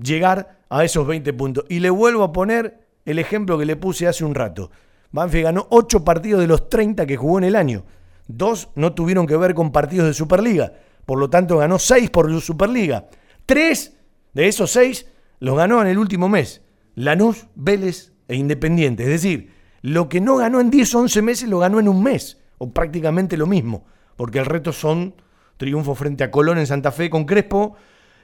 [0.00, 1.64] llegar a esos 20 puntos.
[1.68, 4.70] Y le vuelvo a poner el ejemplo que le puse hace un rato.
[5.10, 7.84] Banfield ganó 8 partidos de los 30 que jugó en el año.
[8.26, 10.72] Dos no tuvieron que ver con partidos de Superliga.
[11.04, 13.08] Por lo tanto, ganó 6 por Superliga.
[13.44, 13.96] Tres
[14.32, 15.06] de esos 6
[15.40, 16.62] los ganó en el último mes.
[16.94, 19.02] Lanús, Vélez e Independiente.
[19.02, 22.02] Es decir, lo que no ganó en 10 o 11 meses lo ganó en un
[22.02, 22.38] mes.
[22.58, 23.84] O prácticamente lo mismo
[24.16, 25.14] porque el reto son
[25.56, 27.76] triunfo frente a Colón en Santa Fe con Crespo,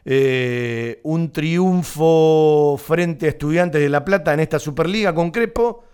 [0.04, 5.84] eh, un triunfo frente a Estudiantes de La Plata en esta Superliga con Crepo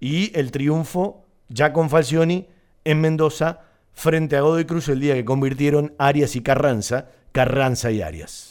[0.00, 2.48] y el triunfo ya con Falcioni
[2.84, 3.60] en Mendoza
[3.94, 8.50] frente a Godoy Cruz el día que convirtieron Arias y Carranza, Carranza y Arias.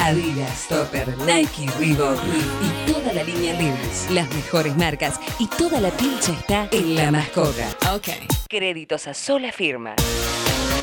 [0.00, 4.10] Adidas, Topper, Nike, Reebok y, toda la línea Levi's.
[4.10, 7.68] Las mejores marcas y toda la pincha está en La Mascota.
[7.94, 8.08] Ok.
[8.48, 9.94] Créditos a sola firma.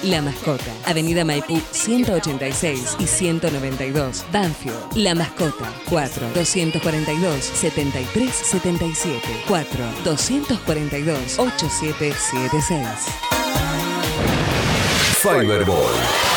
[0.04, 4.96] La Mascota, Avenida Maipú 186 y 192, Banfield.
[4.96, 12.88] La Mascota, 4 242 7377 4 242 8776.
[15.24, 16.37] Fiberball.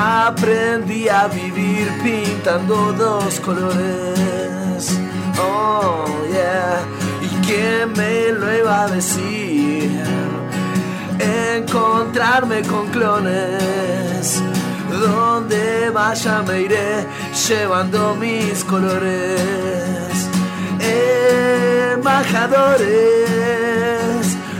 [0.00, 4.96] Aprendí a vivir pintando dos colores.
[5.40, 6.78] Oh, yeah.
[7.20, 10.00] ¿Y quién me lo iba a decir?
[11.18, 14.40] Encontrarme con clones.
[14.88, 17.04] Donde vaya me iré
[17.48, 20.28] llevando mis colores.
[21.92, 22.86] Embajadores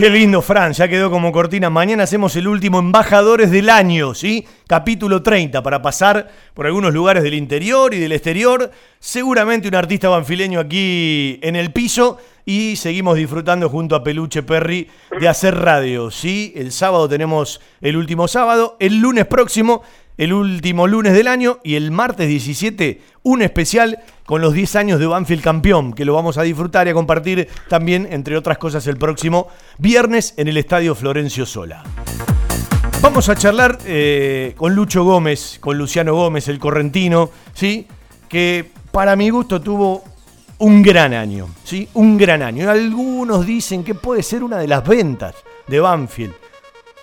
[0.03, 1.69] Qué lindo, Fran, ya quedó como cortina.
[1.69, 4.45] Mañana hacemos el último Embajadores del Año, ¿sí?
[4.67, 8.69] Capítulo 30, para pasar por algunos lugares del interior y del exterior.
[8.99, 12.17] Seguramente un artista banfileño aquí en el piso.
[12.45, 16.51] Y seguimos disfrutando junto a Peluche Perry de hacer radio, ¿sí?
[16.57, 18.75] El sábado tenemos el último sábado.
[18.81, 19.83] El lunes próximo
[20.17, 24.99] el último lunes del año y el martes 17 un especial con los 10 años
[24.99, 28.85] de Banfield campeón, que lo vamos a disfrutar y a compartir también, entre otras cosas,
[28.87, 29.47] el próximo
[29.77, 31.83] viernes en el Estadio Florencio Sola.
[33.01, 37.87] Vamos a charlar eh, con Lucho Gómez, con Luciano Gómez, el correntino, ¿sí?
[38.29, 40.03] que para mi gusto tuvo
[40.59, 41.89] un gran año, ¿sí?
[41.95, 42.69] un gran año.
[42.69, 45.35] Algunos dicen que puede ser una de las ventas
[45.67, 46.33] de Banfield,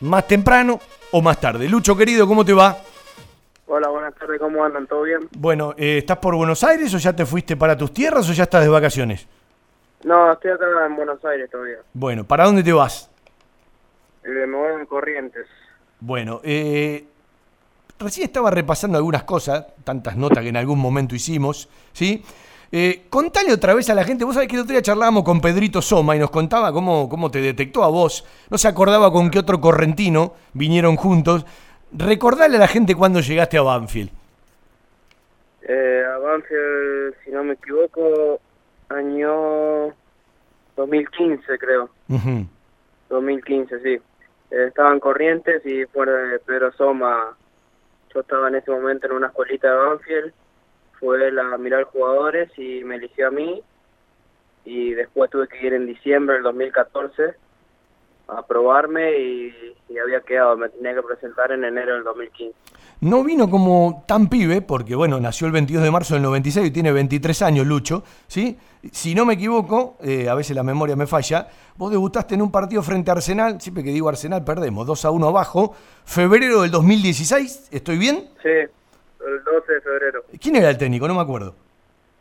[0.00, 0.80] más temprano
[1.12, 1.68] o más tarde.
[1.68, 2.78] Lucho querido, ¿cómo te va?
[3.72, 4.84] Hola, buenas tardes, ¿cómo andan?
[4.88, 5.28] ¿Todo bien?
[5.38, 8.42] Bueno, eh, ¿estás por Buenos Aires o ya te fuiste para tus tierras o ya
[8.42, 9.28] estás de vacaciones?
[10.02, 11.76] No, estoy acá en Buenos Aires todavía.
[11.94, 13.08] Bueno, ¿para dónde te vas?
[14.24, 15.46] Eh, me voy en Corrientes.
[16.00, 17.04] Bueno, eh,
[18.00, 22.24] recién estaba repasando algunas cosas, tantas notas que en algún momento hicimos, ¿sí?
[22.72, 25.40] Eh, contale otra vez a la gente, vos sabés que el otro día charlábamos con
[25.40, 29.30] Pedrito Soma y nos contaba cómo, cómo te detectó a vos, no se acordaba con
[29.30, 31.44] qué otro correntino vinieron juntos,
[31.92, 34.10] Recordale a la gente cuándo llegaste a Banfield.
[35.62, 38.40] Eh, a Banfield, si no me equivoco,
[38.88, 39.92] año
[40.76, 41.90] 2015 creo.
[43.08, 44.00] 2015, sí.
[44.50, 47.36] Eh, estaban Corrientes y fuera de Pedro Soma,
[48.12, 50.32] yo estaba en ese momento en una escuelita de Banfield,
[50.98, 53.62] fue él a mirar jugadores y me eligió a mí
[54.64, 57.34] y después tuve que ir en diciembre del 2014
[58.36, 59.54] a probarme y,
[60.02, 62.54] había quedado, me tenía que presentar en enero del 2015.
[63.02, 66.70] No vino como tan pibe, porque bueno, nació el 22 de marzo del 96 y
[66.70, 68.58] tiene 23 años, Lucho, ¿sí?
[68.92, 72.52] Si no me equivoco, eh, a veces la memoria me falla, vos debutaste en un
[72.52, 76.70] partido frente a Arsenal, siempre que digo Arsenal perdemos, 2 a 1 abajo, febrero del
[76.70, 78.28] 2016, ¿estoy bien?
[78.42, 80.24] Sí, el 12 de febrero.
[80.40, 81.08] ¿Quién era el técnico?
[81.08, 81.54] No me acuerdo.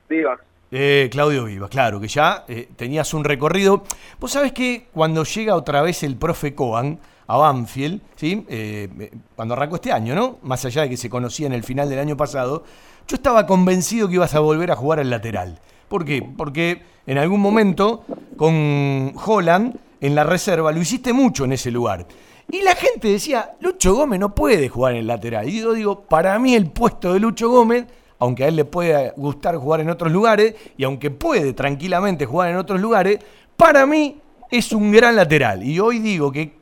[0.08, 0.40] Vivas.
[0.72, 3.84] Eh, Claudio Vivas, claro, que ya eh, tenías un recorrido.
[4.20, 8.46] Vos sabés que cuando llega otra vez el profe Coan a Banfield, ¿sí?
[8.48, 10.38] Eh, cuando arrancó este año, ¿no?
[10.44, 12.64] Más allá de que se conocía en el final del año pasado,
[13.08, 15.60] yo estaba convencido que ibas a volver a jugar al lateral.
[15.88, 16.22] ¿Por qué?
[16.22, 18.06] Porque en algún momento
[18.38, 22.06] con Holland en la reserva lo hiciste mucho en ese lugar.
[22.52, 25.48] Y la gente decía, Lucho Gómez no puede jugar en el lateral.
[25.50, 27.86] Y yo digo, para mí el puesto de Lucho Gómez,
[28.20, 32.52] aunque a él le pueda gustar jugar en otros lugares, y aunque puede tranquilamente jugar
[32.52, 33.20] en otros lugares,
[33.58, 34.20] para mí
[34.52, 35.64] es un gran lateral.
[35.64, 36.54] Y hoy digo que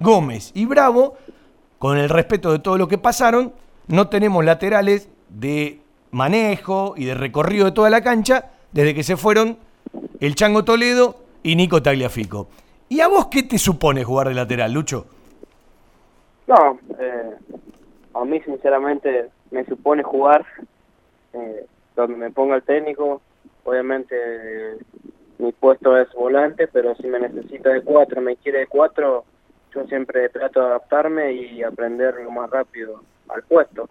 [0.00, 1.16] Gómez y Bravo,
[1.78, 3.52] con el respeto de todo lo que pasaron,
[3.86, 9.16] no tenemos laterales de manejo y de recorrido de toda la cancha desde que se
[9.16, 9.58] fueron
[10.20, 12.48] el Chango Toledo y Nico Tagliafico.
[12.88, 15.06] ¿Y a vos qué te supone jugar de lateral, Lucho?
[16.46, 17.34] No, eh,
[18.14, 20.44] a mí sinceramente me supone jugar
[21.32, 23.22] eh, donde me ponga el técnico.
[23.64, 24.14] Obviamente
[25.38, 29.24] mi puesto es volante, pero si me necesita de cuatro, me quiere de cuatro,
[29.72, 33.88] yo siempre trato de adaptarme y aprender lo más rápido al puesto.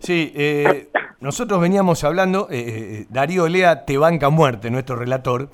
[0.00, 0.88] Sí, eh,
[1.20, 5.48] nosotros veníamos hablando, eh, eh, Darío Lea te banca muerte, nuestro relator,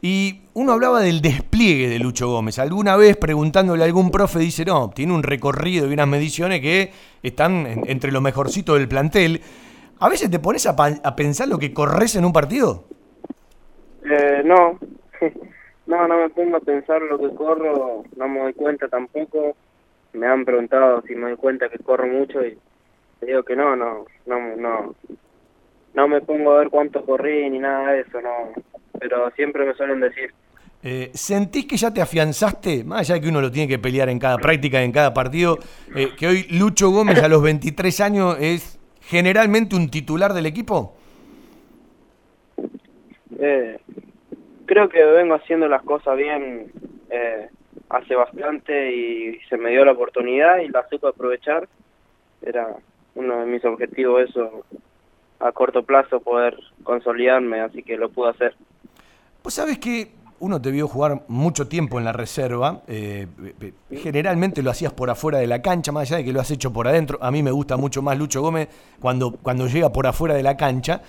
[0.00, 2.58] y uno hablaba del despliegue de Lucho Gómez.
[2.60, 6.92] Alguna vez preguntándole a algún profe dice, no, tiene un recorrido y unas mediciones que
[7.22, 9.40] están entre lo mejorcito del plantel.
[9.98, 12.84] ¿A veces te pones a, a pensar lo que corres en un partido?
[14.04, 14.78] Eh, no,
[15.86, 19.56] no, no me pongo a pensar lo que corro, no me doy cuenta tampoco.
[20.12, 22.56] Me han preguntado si me doy cuenta que corro mucho y
[23.20, 24.94] digo que no, no, no, no,
[25.94, 28.52] no me pongo a ver cuánto corrí ni nada de eso, no.
[29.00, 30.32] Pero siempre me suelen decir.
[30.86, 34.10] Eh, ¿Sentís que ya te afianzaste, más allá de que uno lo tiene que pelear
[34.10, 35.58] en cada práctica, en cada partido,
[35.96, 40.94] eh, que hoy Lucho Gómez a los 23 años es generalmente un titular del equipo?
[43.38, 43.78] Eh,
[44.66, 46.70] creo que vengo haciendo las cosas bien
[47.08, 47.48] eh,
[47.88, 51.66] hace bastante y se me dio la oportunidad y la supe aprovechar.
[52.42, 52.76] Era
[53.14, 54.66] uno de mis objetivos eso,
[55.40, 58.54] a corto plazo poder consolidarme, así que lo pude hacer.
[59.42, 60.08] Pues sabes que
[60.44, 63.26] uno te vio jugar mucho tiempo en la reserva, eh,
[63.90, 66.72] generalmente lo hacías por afuera de la cancha, más allá de que lo has hecho
[66.72, 67.18] por adentro.
[67.20, 68.68] A mí me gusta mucho más Lucho Gómez
[69.00, 71.02] cuando, cuando llega por afuera de la cancha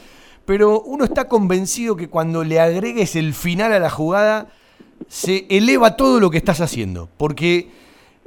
[0.46, 4.48] pero uno está convencido que cuando le agregues el final a la jugada,
[5.08, 7.10] se eleva todo lo que estás haciendo.
[7.18, 7.72] Porque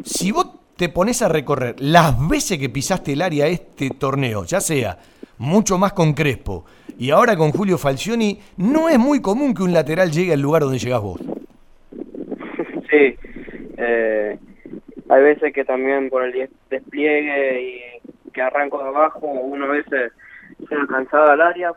[0.04, 4.60] si vos te pones a recorrer las veces que pisaste el área este torneo, ya
[4.60, 4.98] sea
[5.38, 6.64] mucho más con Crespo
[6.98, 10.62] y ahora con Julio Falcioni, no es muy común que un lateral llegue al lugar
[10.62, 11.20] donde llegás vos.
[12.90, 13.18] Sí,
[13.76, 14.38] eh,
[15.10, 20.12] hay veces que también por el despliegue y que arranco de abajo, uno a veces
[20.66, 21.72] se alcanzado al área,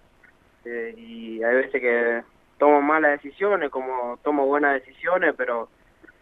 [0.63, 2.21] este, y hay veces que
[2.57, 5.69] tomo malas decisiones, como tomo buenas decisiones, pero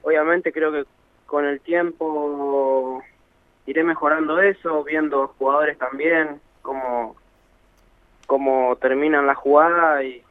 [0.02, 0.86] obviamente creo que
[1.26, 3.04] con el tiempo
[3.66, 7.16] iré mejorando eso, viendo jugadores también, cómo,
[8.30, 10.22] cómo terminan la jugada y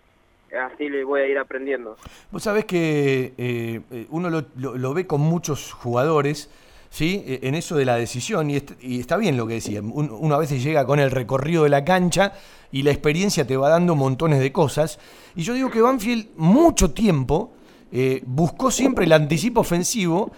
[0.57, 1.97] así le voy a ir aprendiendo.
[2.31, 6.49] Vos sabés que eh, eh, uno lo, ve con muchos jugadores,
[6.91, 7.25] ¿sí?
[7.27, 10.39] E, en eso de la decisión, y, y está bien lo que decía, uno a
[10.39, 12.35] veces llega con el recorrido de la cancha
[12.71, 15.01] y la experiencia te va dando montones de cosas.
[15.35, 17.53] Y yo digo que Banfield mucho tiempo
[17.91, 20.31] eh, buscó siempre el anticipo ofensivo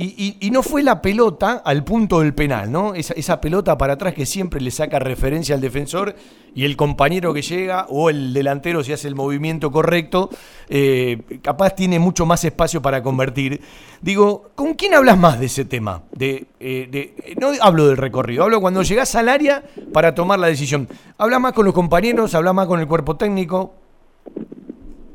[0.00, 2.94] y, no fue la pelota al punto del penal, ¿no?
[2.94, 6.14] Esa, esa, pelota para atrás que siempre le saca referencia al defensor
[6.54, 10.30] y el compañero que llega o el delantero si hace el movimiento correcto,
[10.68, 13.60] eh, capaz tiene mucho más espacio para convertir.
[14.00, 16.02] Digo, ¿con quién hablas más de ese tema?
[16.12, 20.86] De, eh, no hablo del recorrido, hablo cuando llegás al área para tomar la decisión.
[21.18, 22.36] ¿Hablas más con los compañeros?
[22.36, 23.72] ¿Hablas más con el cuerpo técnico?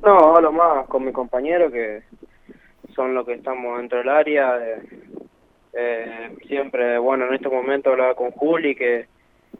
[0.03, 2.03] No, hablo más con mi compañero que
[2.95, 4.57] son los que estamos dentro del área.
[4.57, 4.81] Eh,
[5.73, 9.07] eh, siempre, bueno, en este momento hablaba con Juli que,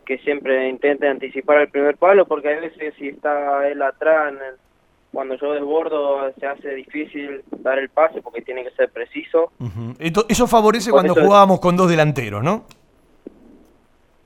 [0.05, 4.33] que siempre intente anticipar el primer palo porque a veces si está él atrás,
[5.11, 9.51] cuando yo desbordo se hace difícil dar el pase porque tiene que ser preciso.
[10.27, 12.65] Eso favorece cuando jugábamos con dos delanteros, ¿no?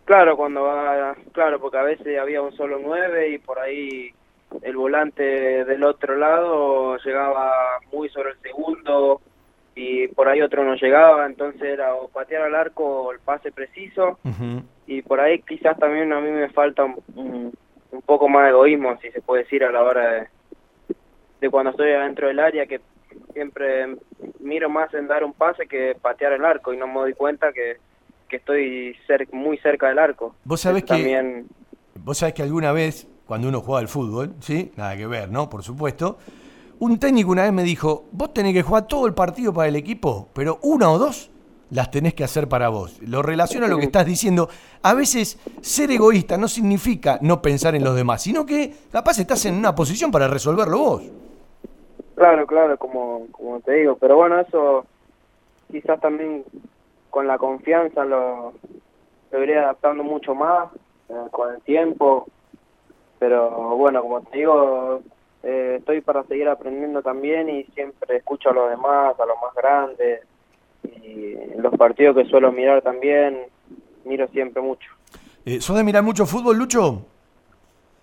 [0.05, 4.13] Claro, cuando va, claro, porque a veces había un solo nueve y por ahí
[4.61, 7.53] el volante del otro lado llegaba
[7.91, 9.21] muy sobre el segundo
[9.75, 13.51] y por ahí otro no llegaba, entonces era o patear al arco o el pase
[13.51, 14.17] preciso
[14.87, 17.53] y por ahí quizás también a mí me falta un,
[18.05, 20.27] poco más de egoísmo, si se puede decir, a la hora de,
[21.41, 22.79] de cuando estoy adentro del área, que
[23.33, 23.97] siempre
[24.39, 27.51] miro más en dar un pase que patear el arco y no me doy cuenta
[27.51, 27.77] que,
[28.27, 28.95] que estoy
[29.31, 30.35] muy cerca del arco.
[30.43, 30.93] Vos sabés que...
[30.93, 31.47] También...
[31.95, 34.71] Vos sabés que alguna vez cuando uno juega al fútbol, ¿sí?
[34.75, 35.49] Nada que ver, ¿no?
[35.49, 36.17] Por supuesto.
[36.79, 39.75] Un técnico una vez me dijo, vos tenés que jugar todo el partido para el
[39.75, 41.29] equipo, pero una o dos
[41.69, 42.99] las tenés que hacer para vos.
[43.01, 44.47] Lo relaciona a lo que estás diciendo.
[44.83, 49.45] A veces ser egoísta no significa no pensar en los demás, sino que capaz estás
[49.45, 51.03] en una posición para resolverlo vos.
[52.15, 53.97] Claro, claro, como, como te digo.
[53.97, 54.85] Pero bueno, eso
[55.71, 56.45] quizás también
[57.09, 58.53] con la confianza lo,
[59.31, 60.69] lo iré adaptando mucho más
[61.09, 62.27] eh, con el tiempo.
[63.19, 65.01] Pero bueno, como te digo,
[65.43, 69.53] eh, estoy para seguir aprendiendo también y siempre escucho a los demás, a los más
[69.55, 70.21] grandes.
[71.03, 73.45] Y los partidos que suelo mirar también,
[74.05, 74.89] miro siempre mucho.
[75.45, 77.05] Eh, ¿Sos de mirar mucho fútbol, Lucho?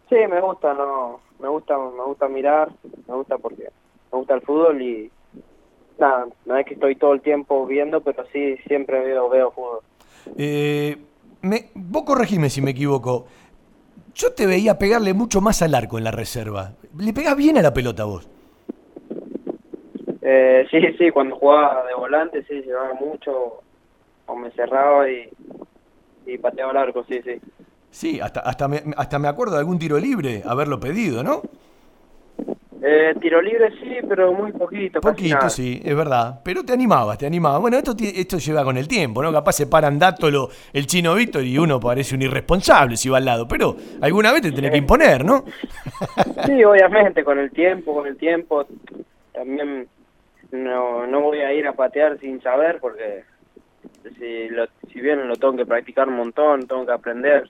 [0.09, 2.71] Sí, me gusta, no, me gusta, me gusta mirar,
[3.09, 3.69] me gusta porque
[4.13, 5.11] me gusta el fútbol y
[5.99, 9.81] nada, no es que estoy todo el tiempo viendo, pero sí siempre veo, veo fútbol.
[10.37, 10.97] Eh,
[11.43, 13.27] me, vos corregime si me equivoco.
[14.15, 16.73] Yo te veía pegarle mucho más al arco en la reserva.
[16.99, 18.29] ¿Le pegás bien a la pelota vos?
[20.23, 23.61] Eh, sí, sí, cuando jugaba de volante, sí, llevaba mucho,
[24.27, 25.29] o me cerraba y,
[26.27, 27.41] y pateaba el arco, sí, sí.
[27.91, 31.43] Sí, hasta, hasta, me, hasta me acuerdo de algún tiro libre haberlo pedido, ¿no?
[32.87, 35.01] Eh, tiro libre sí, pero muy poquito.
[35.01, 35.49] Poquito, nada.
[35.49, 36.41] sí, es verdad.
[36.45, 37.59] Pero te animabas, te animabas.
[37.63, 39.33] Bueno, esto, esto lleva con el tiempo, ¿no?
[39.33, 43.25] Capaz se paran Dátolo, el chino Víctor y uno parece un irresponsable si va al
[43.25, 43.49] lado.
[43.49, 45.47] Pero alguna vez te tenés que imponer, ¿no?
[46.45, 48.67] Sí, obviamente, con el tiempo, con el tiempo.
[49.33, 49.89] También
[50.53, 53.25] no, no voy a ir a patear sin saber, porque
[54.19, 57.49] si, lo, si bien lo tengo que practicar un montón, tengo que aprender.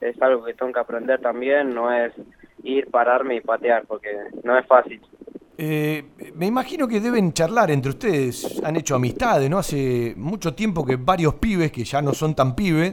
[0.00, 2.12] Es algo que tengo que aprender también, no es
[2.66, 4.08] ir, pararme y patear, porque
[4.44, 5.00] no es fácil.
[5.58, 6.04] Eh,
[6.34, 8.60] me imagino que deben charlar entre ustedes.
[8.62, 9.58] Han hecho amistades, ¿no?
[9.58, 12.92] Hace mucho tiempo que varios pibes, que ya no son tan pibes,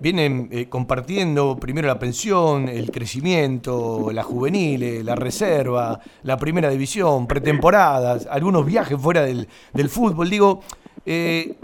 [0.00, 7.26] vienen eh, compartiendo primero la pensión, el crecimiento, la juvenil, la reserva, la primera división,
[7.26, 10.30] pretemporadas, algunos viajes fuera del, del fútbol.
[10.30, 10.62] Digo,
[11.04, 11.56] eh,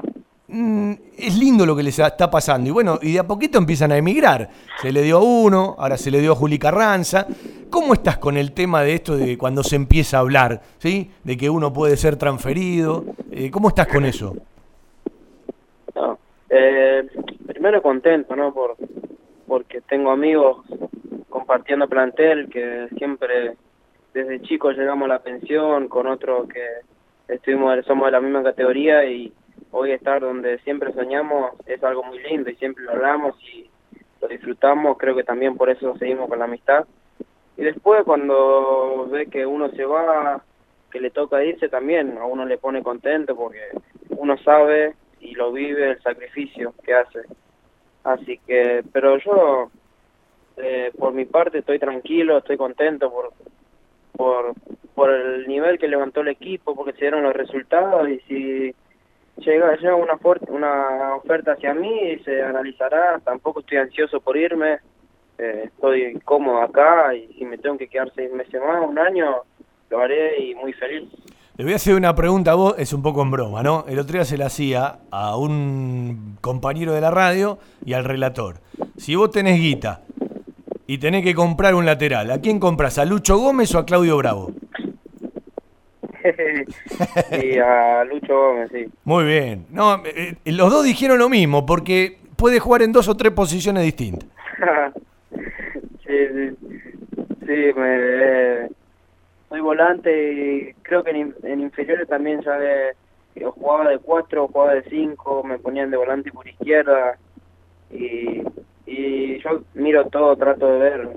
[1.17, 2.69] es lindo lo que les está pasando.
[2.69, 4.49] Y bueno, y de a poquito empiezan a emigrar.
[4.81, 7.27] Se le dio a uno, ahora se le dio a Juli Carranza.
[7.71, 11.11] ¿Cómo estás con el tema de esto de cuando se empieza a hablar, ¿sí?
[11.25, 13.05] De que uno puede ser transferido.
[13.33, 14.37] Eh, ¿Cómo estás con eso?
[16.51, 17.09] Eh,
[17.47, 18.55] primero contento, ¿no?
[18.55, 18.77] Por,
[19.49, 20.65] porque tengo amigos
[21.29, 23.57] compartiendo plantel que siempre
[24.13, 26.63] desde chicos llegamos a la pensión con otros que
[27.27, 29.33] estuvimos somos de la misma categoría y
[29.71, 33.69] hoy estar donde siempre soñamos es algo muy lindo y siempre lo hablamos y
[34.21, 36.87] lo disfrutamos, creo que también por eso seguimos con la amistad.
[37.57, 40.43] Y después cuando ve que uno se va,
[40.91, 43.61] que le toca irse también, a uno le pone contento porque
[44.11, 47.21] uno sabe y lo vive el sacrificio que hace.
[48.05, 49.71] Así que, pero yo,
[50.57, 53.33] eh, por mi parte, estoy tranquilo, estoy contento por,
[54.13, 54.55] por,
[54.95, 58.75] por el nivel que levantó el equipo, porque se dieron los resultados y si
[59.39, 60.19] llega, llega una,
[60.49, 64.79] una oferta hacia mí, se analizará, tampoco estoy ansioso por irme,
[65.39, 69.43] eh, estoy cómodo acá y si me tengo que quedar seis meses más, un año,
[69.91, 71.09] lo haré y muy feliz.
[71.57, 73.85] Le voy a hacer una pregunta a vos, es un poco en broma, ¿no?
[73.87, 78.57] El otro día se la hacía a un compañero de la radio y al relator.
[78.97, 80.03] Si vos tenés guita
[80.89, 82.99] y tenés que comprar un lateral, ¿a quién compras?
[82.99, 84.51] ¿A Lucho Gómez o a Claudio Bravo?
[87.43, 88.87] y a Lucho Gómez, sí.
[89.05, 89.67] Muy bien.
[89.71, 93.83] No, eh, los dos dijeron lo mismo, porque puede jugar en dos o tres posiciones
[93.85, 94.29] distintas.
[96.07, 96.57] sí, sí,
[97.47, 98.69] sí, me, eh,
[99.49, 102.93] soy volante y creo que en, in- en inferiores también ya de,
[103.37, 107.17] yo jugaba de cuatro, jugaba de cinco, me ponían de volante por izquierda
[107.91, 108.43] y,
[108.87, 111.09] y yo miro todo, trato de ver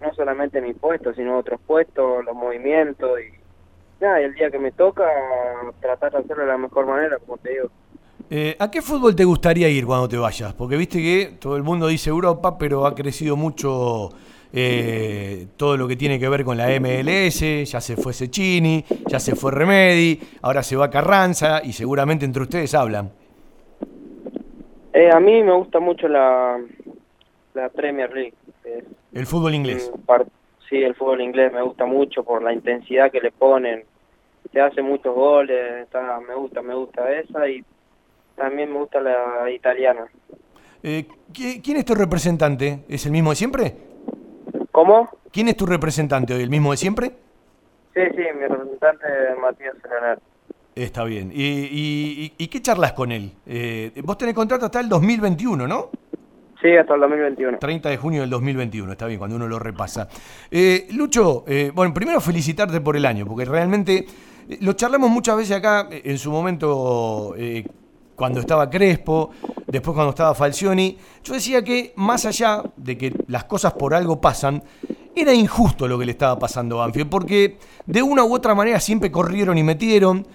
[0.00, 3.37] no solamente mi puesto, sino otros puestos, los movimientos y
[4.00, 5.04] nada, el día que me toca
[5.80, 7.70] tratar de hacerlo de la mejor manera, como te digo.
[8.30, 10.52] Eh, ¿A qué fútbol te gustaría ir cuando te vayas?
[10.52, 14.10] Porque viste que todo el mundo dice Europa, pero ha crecido mucho
[14.52, 19.18] eh, todo lo que tiene que ver con la MLS, ya se fue Cecchini, ya
[19.18, 23.10] se fue Remedi, ahora se va Carranza y seguramente entre ustedes hablan.
[24.92, 26.58] Eh, a mí me gusta mucho la,
[27.54, 28.34] la Premier League.
[29.12, 29.90] El fútbol inglés.
[30.68, 33.84] Sí, el fútbol inglés me gusta mucho por la intensidad que le ponen.
[34.52, 37.64] Se hace muchos goles, está, me gusta, me gusta esa y
[38.36, 40.06] también me gusta la italiana.
[40.82, 42.84] Eh, ¿qui- ¿Quién es tu representante?
[42.88, 43.74] ¿Es el mismo de siempre?
[44.72, 45.08] ¿Cómo?
[45.32, 46.42] ¿Quién es tu representante hoy?
[46.42, 47.10] ¿El mismo de siempre?
[47.94, 50.18] Sí, sí, mi representante es Matías Leonel.
[50.74, 51.32] Está bien.
[51.34, 53.32] ¿Y, y- y- y qué charlas con él?
[53.46, 55.90] Eh, vos tenés contrato hasta el 2021, ¿no?
[56.60, 57.58] Sí, hasta el 2021.
[57.58, 60.08] 30 de junio del 2021, está bien, cuando uno lo repasa.
[60.50, 64.06] Eh, Lucho, eh, bueno, primero felicitarte por el año, porque realmente
[64.48, 67.34] eh, lo charlamos muchas veces acá, eh, en su momento,
[68.16, 69.30] cuando estaba Crespo,
[69.68, 70.98] después cuando estaba Falcioni.
[71.22, 74.60] Yo decía que más allá de que las cosas por algo pasan,
[75.14, 78.80] era injusto lo que le estaba pasando a Banfield, porque de una u otra manera
[78.80, 80.26] siempre corrieron y metieron.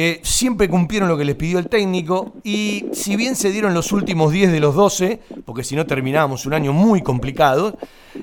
[0.00, 3.90] Eh, siempre cumplieron lo que les pidió el técnico y si bien se dieron los
[3.90, 7.76] últimos 10 de los 12, porque si no terminábamos un año muy complicado,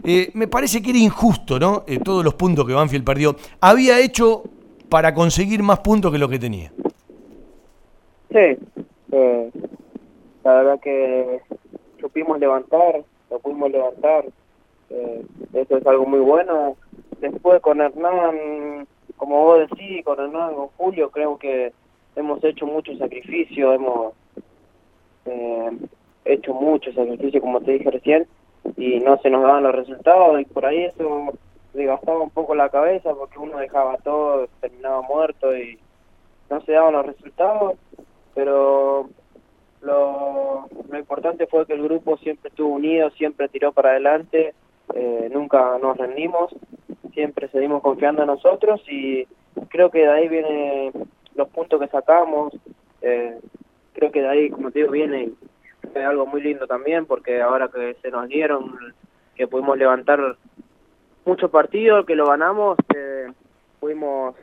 [0.06, 1.84] eh, me parece que era injusto, ¿no?
[1.86, 3.36] Eh, todos los puntos que Banfield perdió.
[3.60, 4.44] Había hecho
[4.88, 6.72] para conseguir más puntos que lo que tenía.
[8.32, 8.58] Sí,
[9.12, 11.42] la verdad que
[12.00, 14.24] supimos levantar, lo pudimos levantar,
[15.52, 16.78] eso es algo muy bueno.
[17.20, 18.88] Después con Hernán
[19.18, 21.72] como vos decís, con Hernán, con Julio, creo que
[22.16, 24.14] hemos hecho mucho sacrificio, hemos
[25.26, 25.72] eh,
[26.26, 28.28] hecho mucho sacrificio, como te dije recién,
[28.78, 31.34] y no se nos daban los resultados, y por ahí eso
[31.74, 35.80] desgastaba un poco la cabeza, porque uno dejaba todo, terminaba muerto, y
[36.50, 37.76] no se daban los resultados,
[38.34, 39.10] pero
[39.82, 44.54] lo, lo importante fue que el grupo siempre estuvo unido, siempre tiró para adelante,
[44.94, 46.54] eh, nunca nos rendimos,
[47.16, 49.26] siempre seguimos confiando en nosotros y
[49.70, 50.92] creo que de ahí vienen
[51.34, 52.54] los puntos que sacamos,
[53.02, 53.40] eh,
[53.94, 55.32] creo que de ahí, como te digo, viene
[55.96, 58.76] algo muy lindo también porque ahora que se nos dieron,
[59.36, 60.38] que pudimos levantar
[61.26, 63.32] muchos partidos, que lo ganamos, eh,
[63.80, 64.36] pudimos,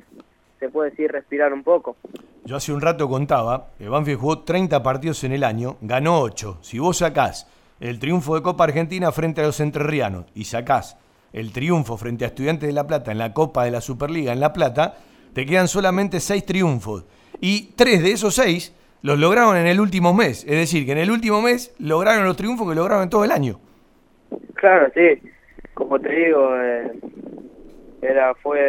[0.59, 1.97] se puede decir, respirar un poco.
[2.45, 6.59] Yo hace un rato contaba que Banfield jugó 30 partidos en el año, ganó 8.
[6.63, 7.49] Si vos sacás
[7.79, 10.99] el triunfo de Copa Argentina frente a los entrerrianos y sacás
[11.33, 14.41] el triunfo frente a Estudiantes de La Plata en la Copa de la Superliga en
[14.41, 14.95] La Plata,
[15.35, 17.05] te quedan solamente seis triunfos.
[17.41, 20.45] Y tres de esos seis los lograron en el último mes.
[20.45, 23.31] Es decir, que en el último mes lograron los triunfos que lograron en todo el
[23.31, 23.59] año.
[24.55, 25.21] Claro, sí.
[25.75, 26.93] Como te digo, eh,
[28.03, 28.61] era fue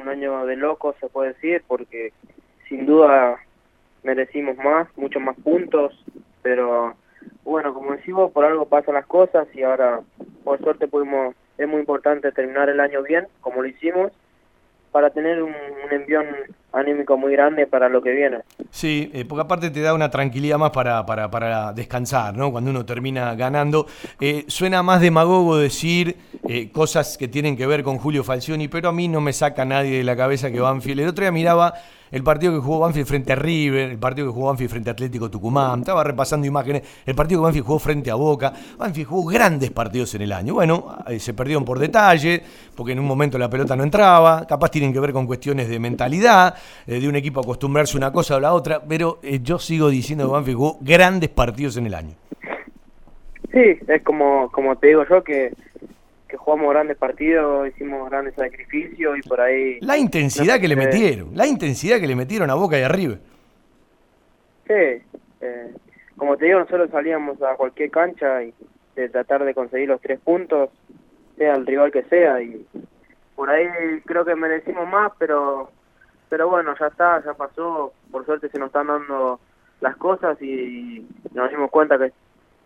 [0.00, 2.12] un año de locos, se puede decir, porque
[2.68, 3.36] sin duda
[4.02, 5.92] merecimos más, muchos más puntos,
[6.42, 6.94] pero
[7.44, 10.00] bueno, como decimos, por algo pasan las cosas y ahora
[10.44, 14.12] por suerte pudimos es muy importante terminar el año bien, como lo hicimos,
[14.92, 15.54] para tener un,
[15.90, 16.26] envión
[16.72, 18.38] anímico muy grande para lo que viene.
[18.70, 22.50] Sí, eh, porque aparte te da una tranquilidad más para, para, para descansar, ¿no?
[22.50, 23.86] Cuando uno termina ganando.
[24.20, 26.16] Eh, suena más demagogo decir
[26.48, 29.64] eh, cosas que tienen que ver con Julio Falcioni, pero a mí no me saca
[29.64, 31.00] nadie de la cabeza que Banfield.
[31.00, 31.74] El otro día miraba
[32.12, 34.92] el partido que jugó Banfield frente a River, el partido que jugó Banfield frente a
[34.92, 39.30] Atlético Tucumán, estaba repasando imágenes, el partido que Banfield jugó frente a Boca, Banfield jugó
[39.30, 40.54] grandes partidos en el año.
[40.54, 42.42] Bueno, eh, se perdieron por detalle,
[42.76, 45.78] porque en un momento la pelota no entraba, capaz tienen que ver con cuestiones de
[45.78, 46.54] mentalidad,
[46.86, 50.26] eh, de un equipo acostumbrarse una cosa o la otra, pero eh, yo sigo diciendo
[50.26, 52.14] que Banfield jugó grandes partidos en el año.
[53.52, 55.52] Sí, es como, como te digo yo que
[56.32, 59.78] que jugamos grandes partidos, hicimos grandes sacrificios y por ahí...
[59.82, 63.16] La intensidad que le metieron, la intensidad que le metieron a Boca y arriba.
[64.66, 65.02] Sí,
[65.42, 65.74] eh,
[66.16, 68.54] como te digo, nosotros salíamos a cualquier cancha y
[68.96, 70.70] de tratar de conseguir los tres puntos,
[71.36, 72.66] sea el rival que sea, y
[73.36, 73.66] por ahí
[74.06, 75.70] creo que merecimos más, pero
[76.30, 79.38] pero bueno, ya está, ya pasó, por suerte se nos están dando
[79.82, 82.10] las cosas y nos dimos cuenta que,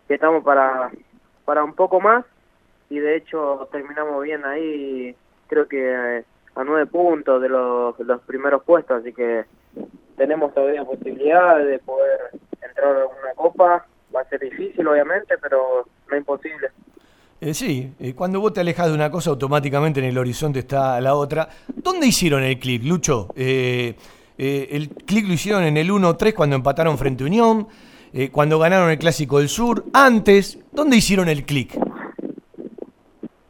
[0.07, 0.89] que estamos para,
[1.43, 2.23] para un poco más
[2.89, 5.15] y de hecho terminamos bien ahí,
[5.47, 6.23] creo que eh,
[6.55, 9.45] a nueve puntos de los, los primeros puestos, así que
[10.15, 12.19] tenemos todavía posibilidad de poder
[12.61, 13.85] entrar a una copa,
[14.15, 16.69] va a ser difícil obviamente, pero no imposible.
[17.39, 20.99] Eh, sí, eh, cuando vos te alejas de una cosa, automáticamente en el horizonte está
[20.99, 21.47] la otra.
[21.67, 23.29] ¿Dónde hicieron el clic, Lucho?
[23.35, 23.95] Eh,
[24.37, 27.67] el clic lo hicieron en el 1-3 cuando empataron frente a Unión,
[28.31, 30.59] cuando ganaron el Clásico del Sur, antes.
[30.71, 31.75] ¿Dónde hicieron el clic?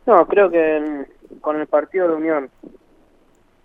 [0.07, 1.05] No, creo que
[1.41, 2.49] con el partido de Unión,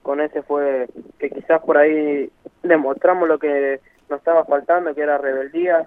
[0.02, 0.88] con ese fue
[1.20, 2.28] que quizás por ahí
[2.64, 3.80] demostramos lo que
[4.10, 5.86] nos estaba faltando, que era rebeldía,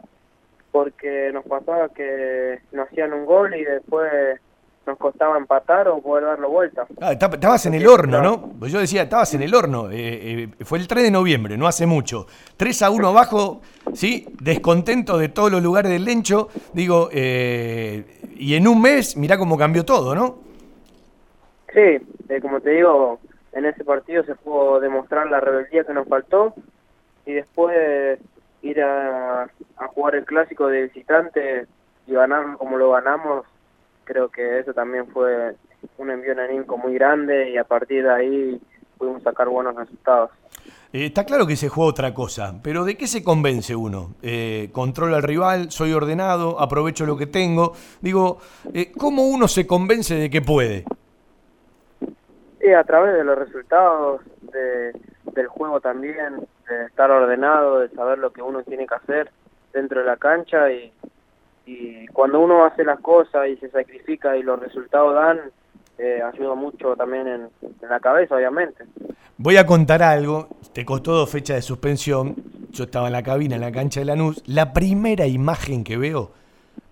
[0.72, 4.40] porque nos pasaba que nos hacían un gol y después
[4.88, 6.86] nos costaba empatar o poder darlo vuelta.
[7.02, 8.54] Ah, estabas en el horno, ¿no?
[8.58, 9.92] Pues yo decía, estabas en el horno.
[9.92, 12.28] Eh, eh, fue el 3 de noviembre, no hace mucho.
[12.56, 13.62] 3 a 1 abajo,
[13.94, 14.28] ¿sí?
[14.40, 16.48] Descontento de todos los lugares del Lencho.
[16.72, 20.45] Digo, eh, y en un mes, mirá cómo cambió todo, ¿no?
[21.76, 22.00] Sí,
[22.30, 23.20] eh, como te digo,
[23.52, 26.54] en ese partido se pudo demostrar la rebeldía que nos faltó
[27.26, 28.18] y después
[28.62, 29.50] ir a,
[29.94, 31.68] jugar el clásico de visitante
[32.08, 33.46] y ganar como lo ganamos,
[34.06, 35.54] creo que eso también fue
[35.98, 38.62] un envío anímico muy grande y a partir de ahí
[38.98, 40.32] pudimos sacar buenos resultados.
[40.94, 44.16] Eh, está claro que se juega otra cosa, pero ¿de qué se convence uno?
[44.22, 47.74] Eh, controlo al rival, soy ordenado, aprovecho lo que tengo.
[48.00, 48.40] Digo,
[48.74, 50.86] eh, ¿cómo uno se convence de que puede?
[52.74, 54.94] A través de los resultados, de,
[55.34, 59.32] del juego también, de estar ordenado, de saber lo que uno tiene que hacer
[59.74, 60.92] dentro de la cancha y,
[61.66, 65.40] y cuando uno hace las cosas y se sacrifica y los resultados dan,
[65.98, 67.50] eh, ayuda mucho también en,
[67.90, 68.84] la cabeza, obviamente.
[69.38, 70.50] Voy a contar algo.
[70.74, 72.36] Te costó dos fechas de suspensión.
[72.72, 74.44] Yo estaba en la cabina, en la cancha de Lanús.
[74.46, 76.32] La primera imagen que veo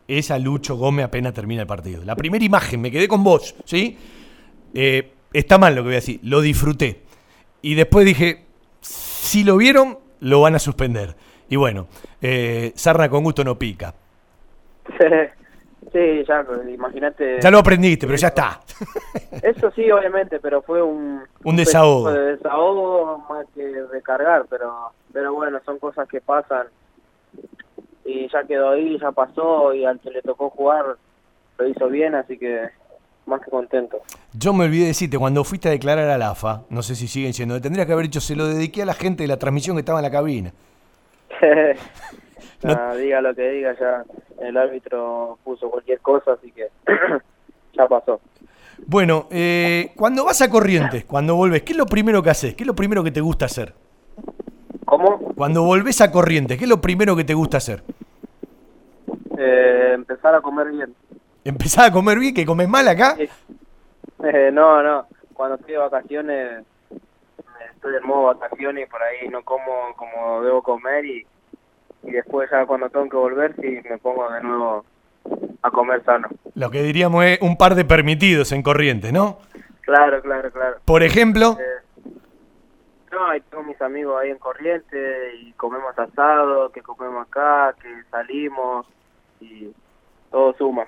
[0.08, 2.04] es a Lucho Gómez apenas termina el partido.
[2.04, 3.98] La primera imagen, me quedé con vos, ¿sí?
[4.74, 7.02] Eh, está mal lo que voy a decir, lo disfruté.
[7.62, 8.46] Y después dije,
[8.82, 11.16] si lo vieron, lo van a suspender.
[11.50, 11.88] Y bueno,
[12.22, 13.94] eh, sarna con gusto no pica.
[15.92, 17.40] Sí, ya, imagínate.
[17.40, 18.62] Ya lo aprendiste, pero ya está.
[19.44, 21.22] Eso sí, obviamente, pero fue un...
[21.44, 22.12] Un desahogo.
[22.12, 26.68] De desahogo más que recargar, pero, pero bueno, son cosas que pasan.
[28.06, 30.98] Y ya quedó ahí, ya pasó, y al que le tocó jugar
[31.58, 32.70] lo hizo bien, así que
[33.26, 34.02] más que contento.
[34.34, 37.08] Yo me olvidé de decirte, cuando fuiste a declarar a la AFA, no sé si
[37.08, 39.76] siguen siendo, tendría que haber dicho, se lo dediqué a la gente de la transmisión
[39.76, 40.54] que estaba en la cabina.
[42.64, 42.96] no.
[42.96, 44.04] diga lo que diga, ya
[44.42, 46.68] el árbitro puso cualquier cosa, así que
[47.74, 48.20] ya pasó.
[48.86, 52.56] Bueno, eh, cuando vas a Corrientes, cuando volves, ¿qué es lo primero que haces?
[52.56, 53.74] ¿Qué es lo primero que te gusta hacer?
[54.86, 55.20] ¿Cómo?
[55.36, 57.84] Cuando volvés a Corrientes, ¿qué es lo primero que te gusta hacer?
[59.38, 60.94] Eh, empezar a comer bien.
[61.44, 62.34] ¿Empezar a comer bien?
[62.34, 63.16] ¿Que comes mal acá?
[63.18, 65.08] Eh, no, no.
[65.34, 66.66] Cuando estoy de vacaciones,
[67.74, 71.26] estoy en modo vacaciones y por ahí no como como debo comer y
[72.04, 74.86] y después ya cuando tengo que volver sí me pongo de nuevo
[75.62, 76.28] a comer sano.
[76.56, 79.40] Lo que diríamos es un par de permitidos en Corrientes, ¿no?
[79.82, 80.78] Claro, claro, claro.
[80.86, 81.58] Por ejemplo...
[81.60, 82.12] Eh,
[83.12, 87.90] no, ahí tengo mis amigos ahí en Corrientes y comemos asado, que comemos acá, que
[88.10, 88.86] salimos
[89.40, 89.70] y
[90.32, 90.86] todo suma.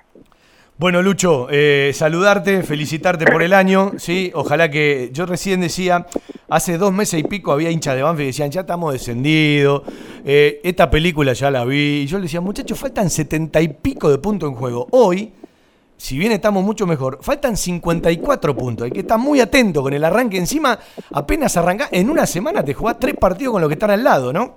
[0.78, 4.30] Bueno, Lucho, eh, saludarte, felicitarte por el año, ¿sí?
[4.36, 6.06] Ojalá que, yo recién decía,
[6.50, 9.84] hace dos meses y pico había hinchas de Banfield que decían, ya estamos descendidos,
[10.26, 14.10] eh, esta película ya la vi, y yo le decía, muchachos, faltan setenta y pico
[14.10, 14.86] de puntos en juego.
[14.92, 15.32] Hoy,
[15.96, 20.04] si bien estamos mucho mejor, faltan 54 puntos, hay que estar muy atento con el
[20.04, 20.78] arranque, encima
[21.14, 24.34] apenas arranca, en una semana te jugás tres partidos con los que están al lado,
[24.34, 24.56] ¿no?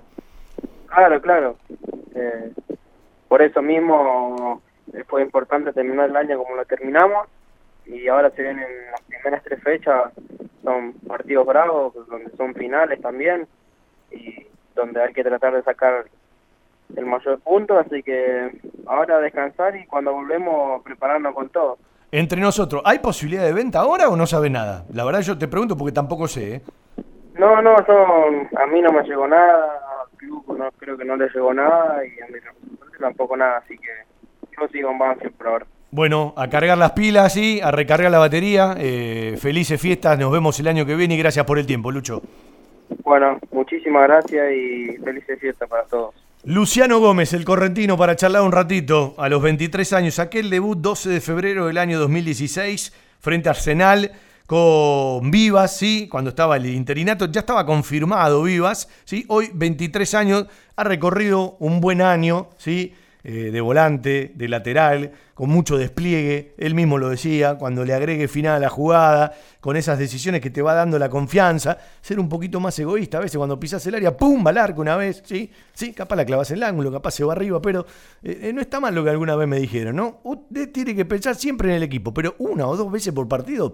[0.87, 1.55] Claro, claro.
[2.13, 2.51] Eh,
[3.29, 4.61] por eso mismo
[5.07, 7.27] fue importante terminar el año como lo terminamos
[7.85, 10.11] y ahora se vienen las primeras tres fechas,
[10.63, 13.47] son partidos bravos, donde son finales también
[14.11, 16.05] y donde hay que tratar de sacar
[16.95, 18.51] el mayor punto, así que
[18.85, 21.77] ahora descansar y cuando volvemos prepararnos con todo.
[22.11, 24.85] Entre nosotros, ¿hay posibilidad de venta ahora o no sabe nada?
[24.93, 26.55] La verdad yo te pregunto porque tampoco sé.
[26.55, 26.61] ¿eh?
[27.37, 31.29] No, no, a mí no me llegó nada, al club no, creo que no le
[31.29, 32.39] llegó nada y a mí
[32.99, 34.08] tampoco nada, así que
[34.67, 35.65] sigo en por ahora.
[35.91, 38.75] Bueno, a cargar las pilas y a recargar la batería.
[38.77, 42.21] Eh, felices fiestas, nos vemos el año que viene y gracias por el tiempo, Lucho.
[43.03, 46.13] Bueno, muchísimas gracias y felices fiestas para todos.
[46.43, 51.09] Luciano Gómez, el correntino, para charlar un ratito, a los 23 años, aquel debut 12
[51.09, 54.11] de febrero del año 2016 frente a Arsenal
[54.45, 56.07] con Vivas, ¿sí?
[56.09, 59.25] Cuando estaba el interinato, ya estaba confirmado Vivas, ¿sí?
[59.27, 60.45] Hoy 23 años,
[60.75, 62.95] ha recorrido un buen año, ¿sí?
[63.21, 66.53] Eh, de volante, de lateral, con mucho despliegue.
[66.57, 70.49] Él mismo lo decía, cuando le agregue final a la jugada, con esas decisiones que
[70.49, 73.17] te va dando la confianza, ser un poquito más egoísta.
[73.17, 74.47] A veces cuando pisas el área, ¡pum!
[74.47, 75.51] al arco una vez, ¿sí?
[75.73, 77.85] Sí, capaz la clavas en el ángulo, capaz se va arriba, pero
[78.23, 80.21] eh, eh, no está mal lo que alguna vez me dijeron, ¿no?
[80.23, 83.73] Usted tiene que pensar siempre en el equipo, pero una o dos veces por partido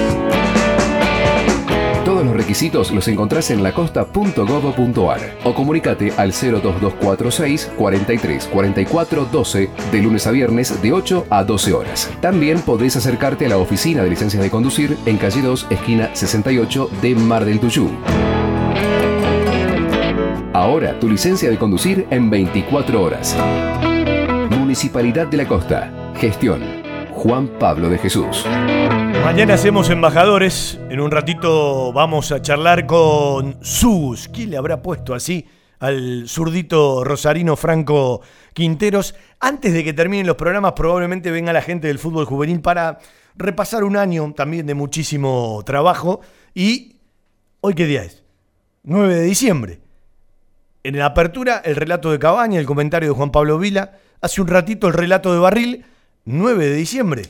[2.26, 10.26] Los requisitos los encontrás en lacosta.gov.ar o comunicate al 02246 43 44 12 de lunes
[10.26, 12.12] a viernes de 8 a 12 horas.
[12.22, 16.90] También podés acercarte a la oficina de licencias de conducir en calle 2, esquina 68
[17.00, 17.92] de Mar del Tuyú.
[20.52, 23.38] Ahora tu licencia de conducir en 24 horas.
[24.50, 25.94] Municipalidad de la Costa.
[26.16, 26.64] Gestión.
[27.12, 28.48] Juan Pablo de Jesús.
[29.26, 30.80] Mañana hacemos embajadores.
[30.92, 34.28] En un ratito vamos a charlar con Sus.
[34.28, 35.48] ¿Quién le habrá puesto así
[35.80, 38.22] al zurdito rosarino Franco
[38.54, 39.16] Quinteros.
[39.40, 43.00] Antes de que terminen los programas, probablemente venga la gente del fútbol juvenil para
[43.36, 46.22] repasar un año también de muchísimo trabajo.
[46.54, 46.98] Y
[47.62, 48.24] hoy qué día es?
[48.84, 49.80] 9 de diciembre.
[50.84, 53.94] En la apertura, el relato de Cabaña, el comentario de Juan Pablo Vila.
[54.22, 55.86] Hace un ratito el relato de Barril.
[56.26, 57.24] 9 de diciembre,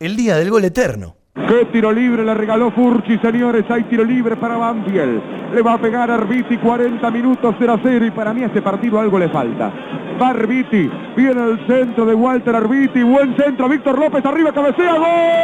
[0.00, 1.16] el día del gol eterno.
[1.34, 3.64] Qué tiro libre le regaló Furchi, señores.
[3.70, 5.54] Hay tiro libre para Banfield.
[5.54, 9.00] Le va a pegar Arbiti 40 minutos 0 a 0 y para mí este partido
[9.00, 9.72] algo le falta.
[10.20, 15.42] Va Arbiti, viene el centro de Walter Arbiti, buen centro, Víctor López arriba, cabecea, gol.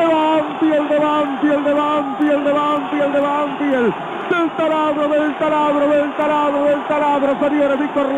[0.00, 3.94] de Banfield, de Banfield, de Banfield, de Banfield, de Banfield,
[4.30, 8.09] del taladro, del taladro, del taladro, del taladro, señores, Víctor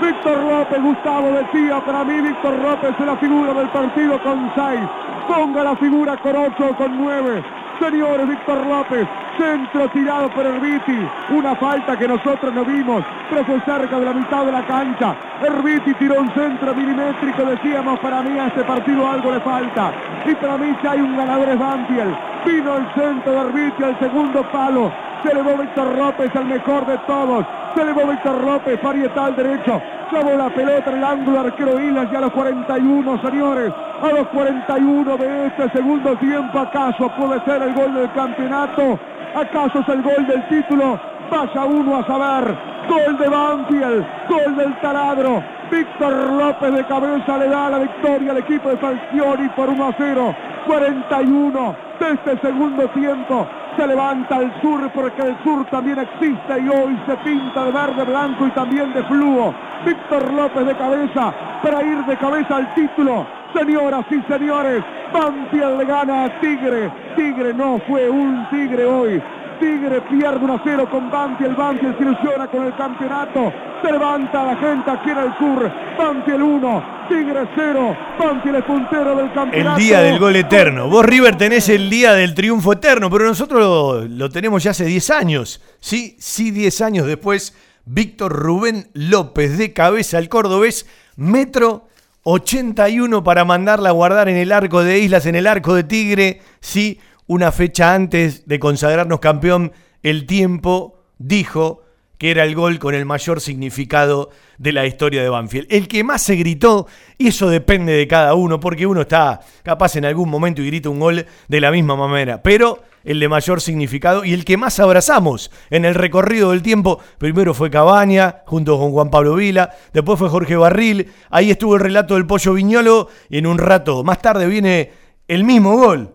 [0.00, 4.80] Víctor López, Gustavo decía, para mí Víctor López es la figura del partido con 6.
[5.28, 7.44] Ponga la figura con 8 con 9.
[7.78, 9.06] Señores, Víctor López,
[9.36, 14.12] centro tirado por Herbiti, una falta que nosotros no vimos, pero fue cerca de la
[14.14, 15.14] mitad de la cancha.
[15.42, 19.92] Herbiti tiró un centro milimétrico, decíamos, para mí a este partido algo le falta.
[20.24, 22.16] Y para mí si hay un ganador es Banfield.
[22.46, 24.90] Vino el centro de Herbiti al segundo palo.
[25.22, 27.44] Se elevó Víctor López, el mejor de todos.
[27.74, 29.80] Se elevó Víctor López, parietal derecho.
[30.10, 33.72] Clavó la pelota en el ángulo arquero Islas y a los 41, señores.
[34.02, 38.98] A los 41 de este segundo tiempo, ¿acaso puede ser el gol del campeonato?
[39.34, 40.98] ¿Acaso es el gol del título?
[41.30, 42.56] Vaya uno a saber.
[42.88, 45.42] Gol de Banfield, gol del taladro.
[45.70, 49.94] Víctor López de cabeza le da la victoria al equipo de Falcioni por 1 a
[49.96, 50.34] 0.
[50.66, 53.46] 41 de este segundo tiempo.
[53.76, 58.04] Se levanta el sur porque el sur también existe y hoy se pinta de verde,
[58.04, 59.54] blanco y también de fluo.
[59.86, 63.26] Víctor López de cabeza para ir de cabeza al título.
[63.54, 66.90] Señoras y señores, Banfield le gana a Tigre.
[67.16, 69.22] Tigre no fue un Tigre hoy.
[69.60, 71.56] Tigre pierde 1 a 0 con Banfield.
[71.56, 73.52] Banfield se ilusiona con el campeonato.
[73.82, 75.70] Se levanta la gente aquí en el sur.
[75.98, 77.96] Banfield 1, Tigre 0.
[78.18, 79.78] Banfield es puntero del El campeonato.
[79.78, 80.88] día del gol eterno.
[80.88, 84.84] Vos, River, tenés el día del triunfo eterno, pero nosotros lo, lo tenemos ya hace
[84.86, 85.60] 10 años.
[85.78, 87.54] Sí, sí, 10 años después.
[87.84, 90.86] Víctor Rubén López de cabeza al cordobés,
[91.16, 91.88] metro
[92.24, 96.40] 81 para mandarla a guardar en el arco de Islas, en el arco de Tigre.
[96.60, 97.00] Sí,
[97.30, 99.70] una fecha antes de consagrarnos campeón,
[100.02, 101.84] el tiempo dijo
[102.18, 105.68] que era el gol con el mayor significado de la historia de Banfield.
[105.70, 109.94] El que más se gritó, y eso depende de cada uno, porque uno está capaz
[109.94, 113.60] en algún momento y grita un gol de la misma manera, pero el de mayor
[113.60, 118.76] significado y el que más abrazamos en el recorrido del tiempo, primero fue Cabaña, junto
[118.76, 123.08] con Juan Pablo Vila, después fue Jorge Barril, ahí estuvo el relato del Pollo Viñolo,
[123.28, 124.90] y en un rato más tarde viene
[125.28, 126.14] el mismo gol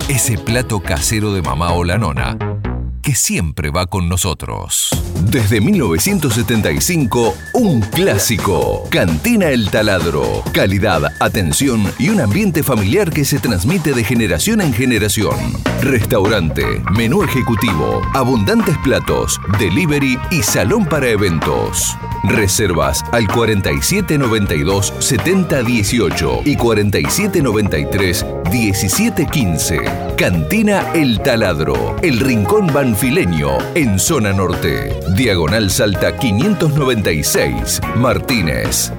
[0.09, 2.60] Ese plato casero de mamá o la nona
[3.01, 4.89] que siempre va con nosotros.
[5.29, 8.83] Desde 1975, un clásico.
[8.89, 10.43] Cantina El Taladro.
[10.53, 15.35] Calidad, atención y un ambiente familiar que se transmite de generación en generación.
[15.81, 21.97] Restaurante, menú ejecutivo, abundantes platos, delivery y salón para eventos.
[22.23, 29.79] Reservas al 4792 7018 y 4793 1715.
[30.17, 34.99] Cantina El Taladro, el rincón banfileño en zona norte.
[35.15, 38.91] Diagonal Salta 596, Martínez.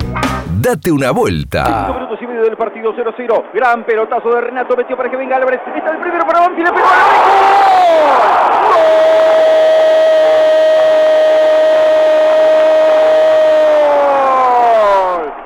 [0.62, 1.92] Date una vuelta.
[1.92, 3.52] minutos y medio del partido 0-0.
[3.52, 5.60] Gran pelotazo de Renato metió para que venga Álvarez.
[5.76, 6.68] Está el primero para Banfield.
[6.68, 6.92] Le pegó a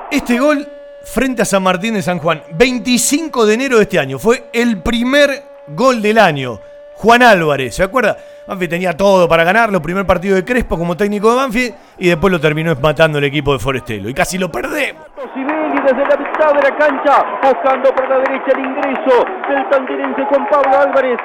[0.09, 0.65] Este gol
[1.03, 4.81] frente a San Martín de San Juan, 25 de enero de este año, fue el
[4.81, 6.61] primer gol del año.
[6.93, 8.17] Juan Álvarez, ¿se acuerda?
[8.47, 12.31] Banfield tenía todo para ganarlo, primer partido de Crespo como técnico de Banfield y después
[12.31, 15.03] lo terminó matando el equipo de Forestelo y casi lo perdemos.
[15.33, 20.23] Sivelli desde la mitad de la cancha, buscando por la derecha el ingreso del tandirense
[20.29, 21.17] Juan Pablo Álvarez.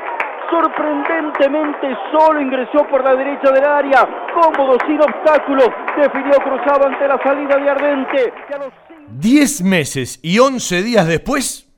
[0.50, 7.18] Sorprendentemente solo ingresó por la derecha del área, cómodo, sin obstáculos, definió cruzado ante la
[7.22, 8.32] salida de Ardente.
[8.58, 8.72] Los
[9.18, 11.71] 10 meses y 11 días después,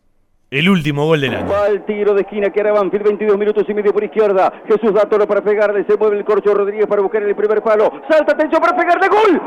[0.54, 1.50] el último gol del año.
[1.50, 4.52] Va el tiro de esquina que era Banfield, 22 minutos y medio por izquierda.
[4.68, 7.90] Jesús da toro para pegarle, se mueve el corcho Rodríguez para buscar el primer palo.
[8.08, 9.42] Salta, atención para pegarle, gol.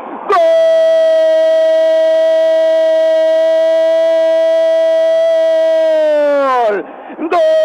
[6.68, 6.86] ¡Gol!
[7.32, 7.58] ¡Gol!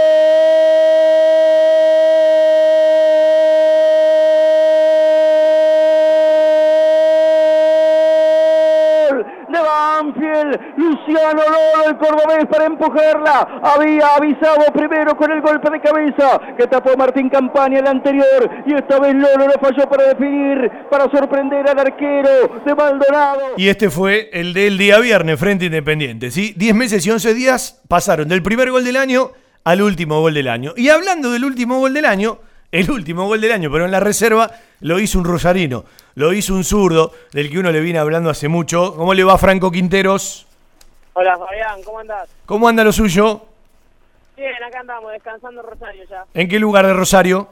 [11.12, 16.66] Luciano Lolo, el cordobés para empujarla, había avisado primero con el golpe de cabeza que
[16.66, 21.68] tapó Martín Campaña el anterior y esta vez Lolo lo falló para definir, para sorprender
[21.68, 23.40] al arquero de Maldonado.
[23.56, 26.54] Y este fue el del día viernes frente a Independiente, ¿sí?
[26.56, 29.32] 10 meses y 11 días pasaron del primer gol del año
[29.64, 30.72] al último gol del año.
[30.76, 32.38] Y hablando del último gol del año,
[32.70, 34.50] el último gol del año, pero en la reserva
[34.80, 35.84] lo hizo un rosarino,
[36.14, 38.94] lo hizo un zurdo, del que uno le viene hablando hace mucho.
[38.96, 40.46] ¿Cómo le va Franco Quinteros?
[41.14, 42.30] Hola Fabián, ¿cómo andás?
[42.46, 43.42] ¿Cómo anda lo suyo?
[44.34, 46.24] Bien, acá andamos, descansando en Rosario ya.
[46.32, 47.48] ¿En qué lugar de Rosario?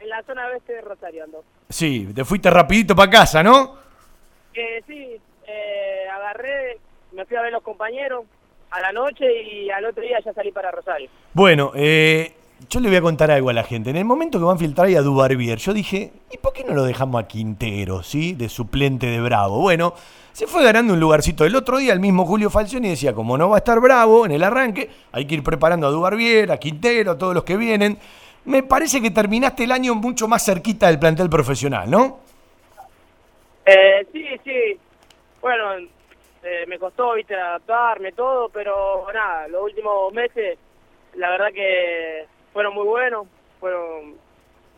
[0.00, 1.44] En la zona oeste de Rosario ando.
[1.68, 3.76] Sí, te fuiste rapidito para casa, ¿no?
[4.52, 6.78] Eh, sí, eh, agarré,
[7.12, 8.24] me fui a ver los compañeros
[8.70, 11.08] a la noche y al otro día ya salí para Rosario.
[11.34, 12.34] Bueno, eh,
[12.68, 13.90] yo le voy a contar algo a la gente.
[13.90, 16.74] En el momento que van a filtrar a Dubarbier, yo dije, ¿y por qué no
[16.74, 18.34] lo dejamos a Quintero, sí?
[18.34, 19.60] De suplente de Bravo.
[19.60, 19.94] Bueno,
[20.36, 21.46] se fue ganando un lugarcito.
[21.46, 24.32] El otro día el mismo Julio Falcioni decía, como no va a estar Bravo en
[24.32, 27.96] el arranque, hay que ir preparando a Dubarbier, a Quintero, a todos los que vienen.
[28.44, 32.18] Me parece que terminaste el año mucho más cerquita del plantel profesional, ¿no?
[33.64, 34.78] Eh, sí, sí.
[35.40, 35.88] Bueno,
[36.42, 40.58] eh, me costó, viste, adaptarme, todo, pero nada, los últimos meses,
[41.14, 43.26] la verdad que fueron muy buenos,
[43.58, 44.16] fueron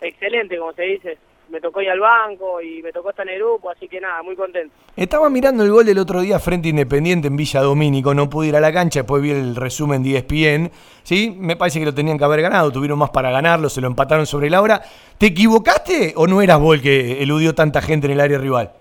[0.02, 1.18] excelentes, como se dice.
[1.50, 4.22] Me tocó ir al banco y me tocó estar en el grupo, así que nada,
[4.22, 4.74] muy contento.
[4.94, 8.48] Estaba mirando el gol del otro día frente a Independiente en Villa Domínico, no pude
[8.48, 10.70] ir a la cancha, después vi el resumen de ESPN,
[11.02, 11.34] ¿sí?
[11.38, 14.26] Me parece que lo tenían que haber ganado, tuvieron más para ganarlo, se lo empataron
[14.26, 14.82] sobre la hora.
[15.16, 18.72] ¿Te equivocaste o no eras vos el que eludió tanta gente en el área rival?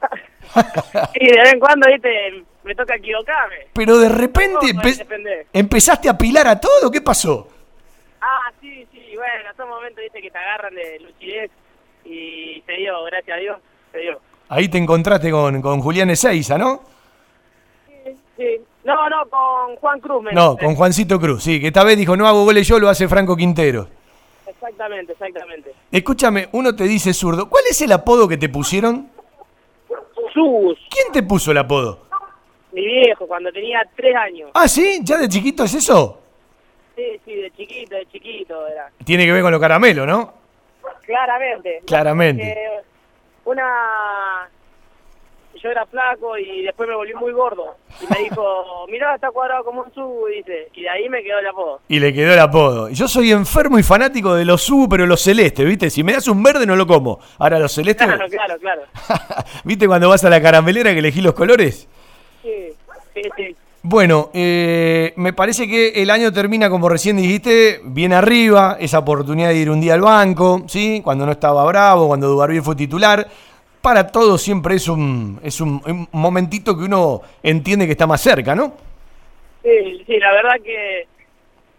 [1.14, 3.68] Y de vez en cuando, viste, me toca equivocarme.
[3.72, 7.48] Pero de repente empe- empezaste a apilar a todo, ¿qué pasó?
[8.20, 11.50] Ah, sí, sí, bueno, son momentos, viste, que te agarran de lucidez
[12.12, 13.58] y se dio, gracias a Dios,
[13.92, 14.20] se dio.
[14.48, 16.82] Ahí te encontraste con, con Julián Ezeiza, ¿no?
[18.36, 18.60] Sí.
[18.84, 20.22] No, no, con Juan Cruz.
[20.24, 22.88] me- No, con Juancito Cruz, sí, que esta vez dijo, no hago goles yo, lo
[22.88, 23.88] hace Franco Quintero.
[24.46, 25.72] Exactamente, exactamente.
[25.90, 27.48] Escúchame, uno te dice zurdo.
[27.48, 29.08] ¿Cuál es el apodo que te pusieron?
[30.32, 30.78] Sus.
[30.90, 32.06] ¿Quién te puso el apodo?
[32.72, 34.50] Mi viejo, cuando tenía tres años.
[34.54, 35.00] Ah, ¿sí?
[35.02, 36.20] ¿Ya de chiquito es eso?
[36.96, 38.90] Sí, sí, de chiquito, de chiquito era.
[39.04, 40.32] Tiene que ver con los caramelos, ¿no?
[41.12, 41.82] Claramente.
[41.86, 42.42] Claramente.
[43.44, 44.48] Porque una...
[45.62, 47.76] Yo era flaco y después me volví muy gordo.
[48.00, 50.68] Y me dijo, mirá, está cuadrado como un su, dice.
[50.74, 51.80] Y de ahí me quedó el apodo.
[51.88, 52.88] Y le quedó el apodo.
[52.88, 55.90] Y Yo soy enfermo y fanático de los U, pero los celestes, ¿viste?
[55.90, 57.20] Si me das un verde no lo como.
[57.38, 58.82] Ahora los celestes, Claro, claro, claro.
[59.64, 61.86] ¿viste cuando vas a la caramelera que elegí los colores?
[62.42, 62.68] Sí,
[63.14, 63.56] sí, sí.
[63.84, 69.48] Bueno, eh, me parece que el año termina, como recién dijiste, bien arriba, esa oportunidad
[69.48, 71.00] de ir un día al banco, ¿sí?
[71.02, 73.26] Cuando no estaba bravo, cuando Dubarbier fue titular.
[73.80, 78.54] Para todos siempre es un, es un, momentito que uno entiende que está más cerca,
[78.54, 78.72] ¿no?
[79.64, 81.08] Sí, sí, la verdad que,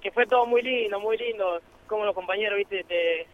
[0.02, 1.62] que fue todo muy lindo, muy lindo.
[1.88, 3.28] Como los compañeros, viste, te,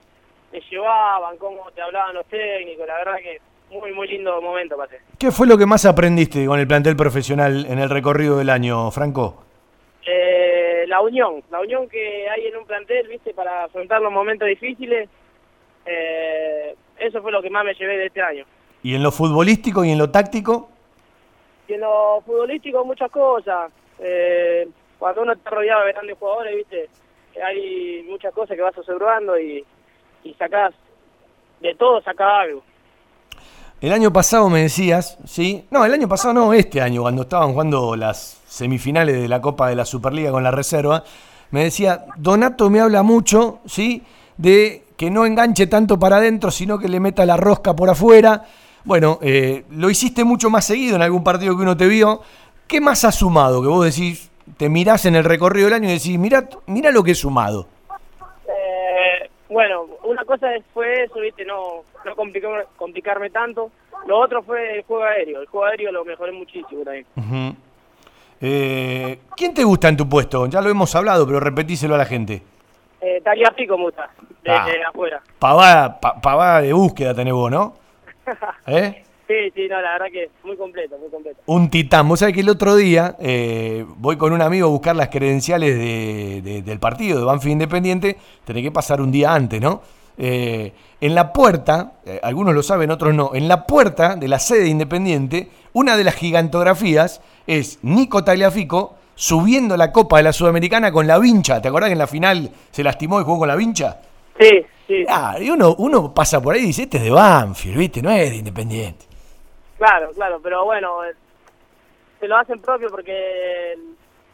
[0.52, 2.86] te llevaban, cómo te hablaban los técnicos.
[2.86, 3.40] La verdad que
[3.72, 5.00] muy, muy lindo momento pasé.
[5.18, 8.90] ¿Qué fue lo que más aprendiste con el plantel profesional en el recorrido del año,
[8.92, 9.44] Franco?
[10.06, 14.48] Eh, la unión, la unión que hay en un plantel, viste, para afrontar los momentos
[14.48, 15.10] difíciles.
[15.86, 18.46] Eh, eso fue lo que más me llevé de este año.
[18.82, 20.70] ¿Y en lo futbolístico y en lo táctico?
[21.68, 23.72] Y en lo futbolístico muchas cosas.
[24.00, 24.68] Eh,
[24.98, 26.90] cuando uno está rodeado de grandes jugadores, viste,
[27.44, 29.64] hay muchas cosas que vas observando y,
[30.24, 30.74] y sacás,
[31.60, 32.64] de todo sacás algo.
[33.82, 35.66] El año pasado me decías, ¿sí?
[35.72, 39.70] No, el año pasado no, este año, cuando estaban jugando las semifinales de la Copa
[39.70, 41.06] de la Superliga con la reserva,
[41.52, 44.04] me decía, Donato me habla mucho, ¿sí?
[44.36, 48.44] De que no enganche tanto para adentro, sino que le meta la rosca por afuera.
[48.84, 52.22] Bueno, eh, lo hiciste mucho más seguido en algún partido que uno te vio.
[52.68, 53.62] ¿Qué más has sumado?
[53.62, 57.02] Que vos decís, te mirás en el recorrido del año y decís, mira, mira lo
[57.02, 57.68] que he sumado.
[59.50, 63.72] Bueno, una cosa fue eso, viste, no, no complicarme, complicarme tanto.
[64.08, 65.42] Lo otro fue el juego aéreo.
[65.42, 67.06] El juego aéreo lo mejoré muchísimo también.
[67.18, 67.56] Ujú.
[68.42, 70.46] Eh, ¿Quién te gusta en tu puesto?
[70.48, 72.42] Ya lo hemos hablado, pero repetíselo a la gente.
[73.02, 74.10] Eh, Tagliafico me gusta,
[74.44, 74.90] desde Ah.
[74.90, 75.22] afuera.
[75.40, 77.74] Pavada, pa- pavada de búsqueda tenés vos, ¿no?
[78.68, 79.04] ¿Eh?
[79.30, 81.40] Sí, sí, no, la verdad que muy completo, muy completo.
[81.46, 82.08] Un titán.
[82.10, 85.78] Vos sabés que el otro día eh, voy con un amigo a buscar las credenciales
[85.78, 88.18] de- de- del partido de Banfield Independiente.
[88.44, 89.84] Tenés que pasar un día antes, ¿no?
[90.18, 94.40] Eh, en la puerta, eh, algunos lo saben, otros no, en la puerta de la
[94.40, 100.92] sede Independiente, una de las gigantografías es Nico Tagliafico subiendo la Copa de la Sudamericana
[100.92, 101.62] con la vincha.
[101.62, 104.00] ¿Te acordás que en la final se lastimó y jugó con la vincha?
[104.40, 104.50] Sí,
[104.88, 105.06] sí.
[105.08, 108.02] Ah, y uno, uno pasa por ahí y dice, este es de Banfield, ¿viste?
[108.02, 109.06] No es de Independiente.
[109.80, 111.14] Claro, claro, pero bueno, eh,
[112.20, 113.78] se lo hacen propio porque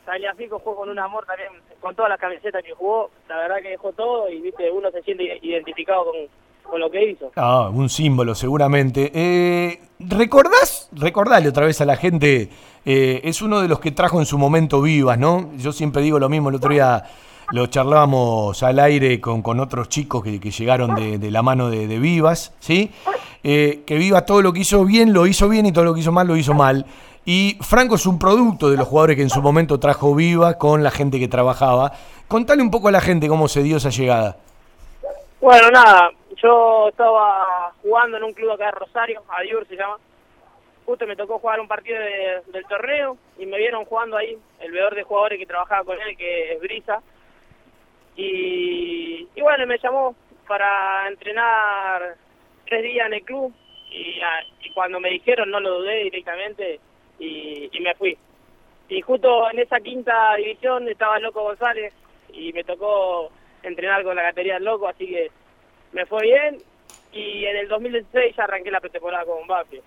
[0.04, 3.70] Tagliafico jugó con un amor también, con todas las camisetas que jugó, la verdad que
[3.70, 6.16] dejó todo y viste uno se siente identificado con,
[6.64, 7.32] con lo que hizo.
[7.36, 9.12] Ah, un símbolo seguramente.
[9.14, 10.90] Eh, ¿Recordás?
[10.94, 12.50] Recordale otra vez a la gente,
[12.84, 15.52] eh, es uno de los que trajo en su momento Vivas, ¿no?
[15.58, 17.04] Yo siempre digo lo mismo, el otro día
[17.52, 21.70] lo charlábamos al aire con, con otros chicos que, que llegaron de, de la mano
[21.70, 22.92] de, Vivas, ¿sí?
[23.44, 26.00] Eh, que Vivas todo lo que hizo bien lo hizo bien y todo lo que
[26.00, 26.86] hizo mal lo hizo mal.
[27.26, 30.84] Y Franco es un producto de los jugadores que en su momento trajo Vivas con
[30.84, 31.92] la gente que trabajaba.
[32.28, 34.38] Contale un poco a la gente cómo se dio esa llegada.
[35.42, 36.10] Bueno, nada,
[36.42, 39.98] yo estaba jugando en un club acá de Rosario, Adiur se llama.
[40.86, 44.72] Justo me tocó jugar un partido de- del torneo y me vieron jugando ahí el
[44.72, 47.00] veedor de jugadores que trabajaba con él, que es Brisa.
[48.16, 50.16] Y, y bueno, me llamó
[50.48, 52.16] para entrenar
[52.68, 53.54] tres días en el club
[53.92, 56.80] y, ah, y cuando me dijeron no lo dudé directamente
[57.20, 58.18] y, y me fui.
[58.90, 61.94] Y justo en esa quinta división estaba el Loco González
[62.32, 63.32] y me tocó
[63.64, 65.32] entrenar con la categoría del Loco, así que
[65.92, 66.58] me fue bien
[67.12, 69.84] y en el 2016 ya arranqué la pretemporada con Banfield.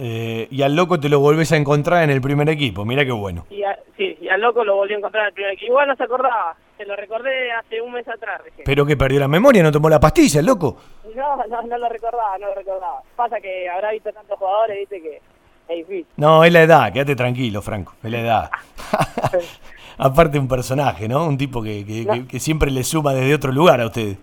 [0.00, 3.12] Eh, y al loco te lo volvés a encontrar en el primer equipo, mira qué
[3.12, 3.46] bueno.
[3.50, 5.70] Y a- sí, y al Loco lo volví a encontrar en el primer equipo.
[5.70, 8.64] Igual no se acordaba, se lo recordé hace un mes atrás recién.
[8.64, 10.76] Pero que perdió la memoria, no tomó la pastilla, el loco.
[11.14, 13.00] No, no, no lo recordaba, no lo recordaba.
[13.16, 15.20] Pasa que habrá visto tantos jugadores, viste que
[15.68, 16.06] es difícil.
[16.16, 18.50] No, es la edad, quédate tranquilo, Franco, es la edad.
[19.98, 21.24] Aparte un personaje, ¿no?
[21.26, 24.18] Un tipo que, que- que- que siempre le suma desde otro lugar a ustedes.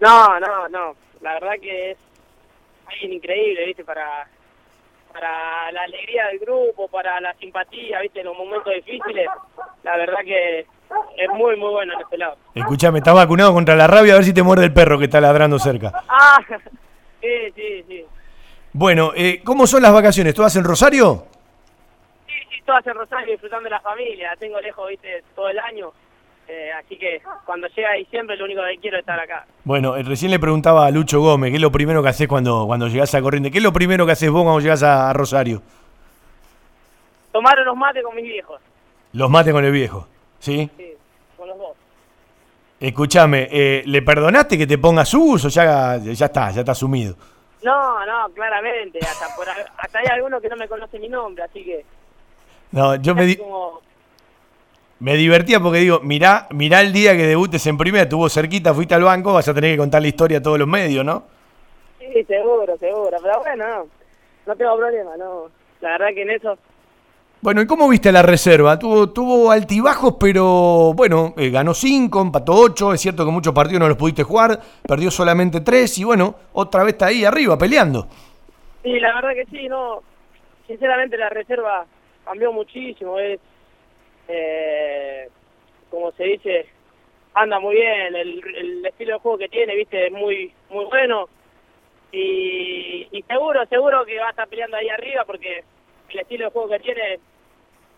[0.00, 0.94] No, no, no.
[1.20, 1.98] La verdad que es
[2.86, 3.84] alguien increíble, ¿viste?
[3.84, 4.26] Para,
[5.12, 8.20] para la alegría del grupo, para la simpatía, ¿viste?
[8.20, 9.26] En los momentos difíciles.
[9.82, 10.66] La verdad que
[11.16, 12.36] es muy, muy bueno en este lado.
[12.54, 15.20] Escuchame, estás vacunado contra la rabia, a ver si te muerde el perro que está
[15.20, 15.92] ladrando cerca.
[16.08, 16.38] Ah,
[17.20, 18.04] sí, sí, sí.
[18.72, 20.34] Bueno, eh, ¿cómo son las vacaciones?
[20.34, 21.26] ¿Todas en Rosario?
[22.26, 24.30] Sí, sí, todas en Rosario disfrutando de la familia.
[24.30, 25.24] La tengo lejos, ¿viste?
[25.34, 25.92] Todo el año.
[26.48, 29.46] Eh, así que cuando llega diciembre lo único que quiero es estar acá.
[29.64, 32.66] Bueno, eh, recién le preguntaba a Lucho Gómez, ¿qué es lo primero que haces cuando,
[32.66, 33.50] cuando llegás a Corriente?
[33.50, 35.60] ¿Qué es lo primero que haces vos cuando llegás a, a Rosario?
[37.32, 38.60] Tomar unos mates con mis viejos.
[39.12, 40.06] Los mates con el viejo,
[40.38, 40.70] ¿sí?
[40.76, 40.92] Sí,
[41.36, 41.76] con los dos.
[42.78, 47.16] Escuchame, eh, ¿le perdonaste que te ponga sus o ya, ya está, ya está asumido?
[47.62, 48.98] No, no, claramente.
[49.00, 51.84] Hasta, por, hasta hay algunos que no me conocen mi nombre, así que...
[52.72, 53.80] No, yo me, di- como-
[55.00, 58.94] me divertía porque digo, mirá, mirá el día que debutes en primera, estuvo cerquita, fuiste
[58.94, 61.24] al banco, vas a tener que contar la historia a todos los medios, ¿no?
[61.98, 63.16] Sí, seguro, seguro.
[63.22, 63.86] Pero bueno, no,
[64.46, 65.50] no tengo problema, no.
[65.80, 66.58] La verdad que en eso...
[67.42, 68.78] Bueno, ¿y cómo viste la reserva?
[68.78, 72.94] Tuvo, tuvo altibajos, pero bueno, eh, ganó 5, empató 8.
[72.94, 76.82] Es cierto que muchos partidos no los pudiste jugar, perdió solamente 3 y bueno, otra
[76.82, 78.08] vez está ahí arriba peleando.
[78.82, 80.02] Sí, la verdad que sí, no.
[80.66, 81.86] Sinceramente la reserva
[82.24, 83.38] cambió muchísimo, es...
[84.28, 85.28] Eh,
[85.88, 86.66] como se dice,
[87.34, 91.28] anda muy bien, el, el estilo de juego que tiene, viste, es muy, muy bueno.
[92.10, 95.62] Y, y seguro, seguro que va a estar peleando ahí arriba porque
[96.14, 97.20] el estilo de juego que tiene,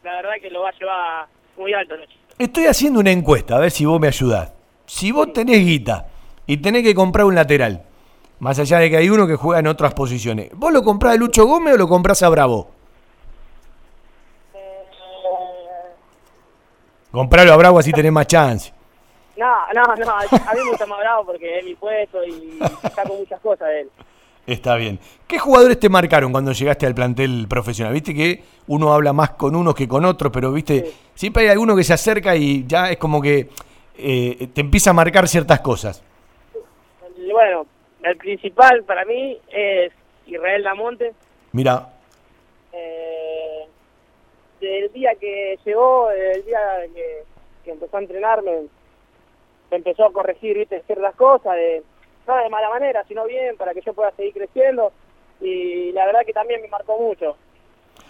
[0.05, 1.27] la verdad que lo va a llevar
[1.57, 1.97] muy alto.
[1.97, 2.05] ¿no?
[2.39, 4.53] Estoy haciendo una encuesta, a ver si vos me ayudás.
[4.87, 6.07] Si vos tenés guita
[6.47, 7.83] y tenés que comprar un lateral,
[8.39, 11.17] más allá de que hay uno que juega en otras posiciones, ¿vos lo comprás a
[11.17, 12.71] Lucho Gómez o lo comprás a Bravo?
[17.11, 18.73] Compralo a Bravo así tenés más chance.
[19.37, 22.59] No, no, no, a mí me gusta más bravo porque es mi puesto y
[22.93, 23.91] saco muchas cosas de él.
[24.49, 24.99] Está bien.
[25.27, 27.93] ¿Qué jugadores te marcaron cuando llegaste al plantel profesional?
[27.93, 31.77] Viste que uno habla más con unos que con otros, pero viste, siempre hay alguno
[31.77, 33.51] que se acerca y ya es como que
[33.99, 36.03] eh, te empieza a marcar ciertas cosas.
[37.31, 37.67] Bueno,
[38.03, 39.93] el principal para mí es
[40.27, 41.13] Israel Lamonte.
[41.53, 41.91] Mira,
[42.73, 43.67] Eh,
[44.61, 46.59] del día que llegó, el día
[46.95, 47.25] que,
[47.65, 48.53] que empezó a entrenarme,
[49.71, 51.83] empezó a corregir, viste, ciertas cosas, de,
[52.29, 54.93] no de mala manera, sino bien, para que yo pueda seguir creciendo.
[55.41, 57.37] Y la verdad que también me marcó mucho.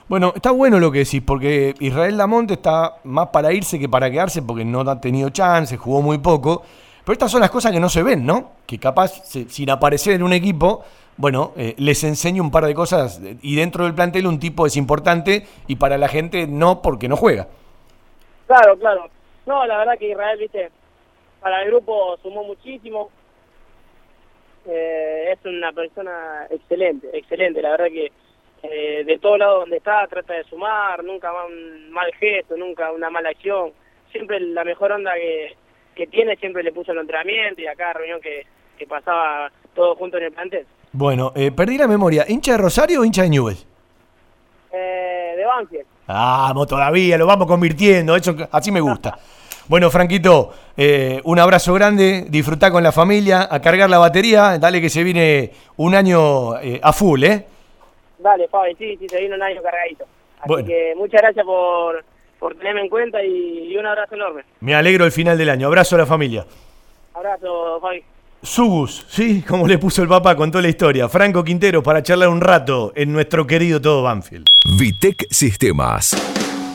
[0.09, 4.11] Bueno, está bueno lo que decís, porque Israel Lamonte está más para irse que para
[4.11, 6.63] quedarse, porque no ha tenido chance, jugó muy poco.
[7.05, 8.53] Pero estas son las cosas que no se ven, ¿no?
[8.67, 10.83] Que capaz, sin aparecer en un equipo,
[11.17, 14.77] bueno, eh, les enseño un par de cosas y dentro del plantel un tipo es
[14.77, 17.49] importante y para la gente no porque no juega.
[18.47, 19.09] Claro, claro.
[19.47, 20.71] No, la verdad que Israel, viste,
[21.41, 23.11] para el grupo sumó muchísimo.
[24.69, 27.63] Eh, es una persona excelente, excelente.
[27.63, 28.13] La verdad que
[28.63, 33.09] eh, de todo lado donde está trata de sumar, nunca un mal gesto, nunca una
[33.09, 33.73] mala acción.
[34.13, 35.57] Siempre la mejor onda que,
[35.95, 38.47] que tiene, siempre le puso el entrenamiento y a cada reunión que,
[38.77, 40.67] que pasaba todo junto en el plantel.
[40.93, 42.25] Bueno, eh, perdí la memoria.
[42.29, 43.57] ¿Hincha de Rosario o hincha de Newell?
[44.73, 45.87] Eh, de Banfield.
[46.07, 48.17] Vamos, todavía, lo vamos convirtiendo.
[48.17, 49.19] Eso, así me gusta.
[49.69, 54.81] Bueno, Franquito, eh, un abrazo grande, disfrutá con la familia, a cargar la batería, dale
[54.81, 57.45] que se viene un año eh, a full, ¿eh?
[58.19, 60.07] Dale, Fabi, sí, sí, se viene un año cargadito.
[60.41, 62.03] Así que muchas gracias por,
[62.39, 64.43] por tenerme en cuenta y, y un abrazo enorme.
[64.61, 65.67] Me alegro el final del año.
[65.67, 66.47] Abrazo a la familia.
[67.15, 68.03] Abrazo, Fabi.
[68.43, 69.43] Sugus, ¿sí?
[69.43, 71.09] Como le puso el papá, contó la historia.
[71.09, 74.47] Franco Quintero para charlar un rato en nuestro querido todo Banfield.
[74.79, 76.38] Vitec Sistemas.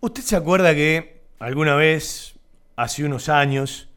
[0.00, 2.38] ¿Usted se acuerda que alguna vez,
[2.76, 3.88] hace unos años,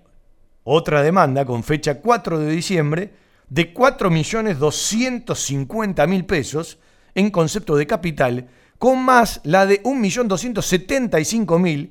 [0.63, 3.11] otra demanda con fecha 4 de diciembre
[3.49, 6.77] de 4.250.000 pesos
[7.15, 8.47] en concepto de capital,
[8.77, 11.89] con más la de 1.275.000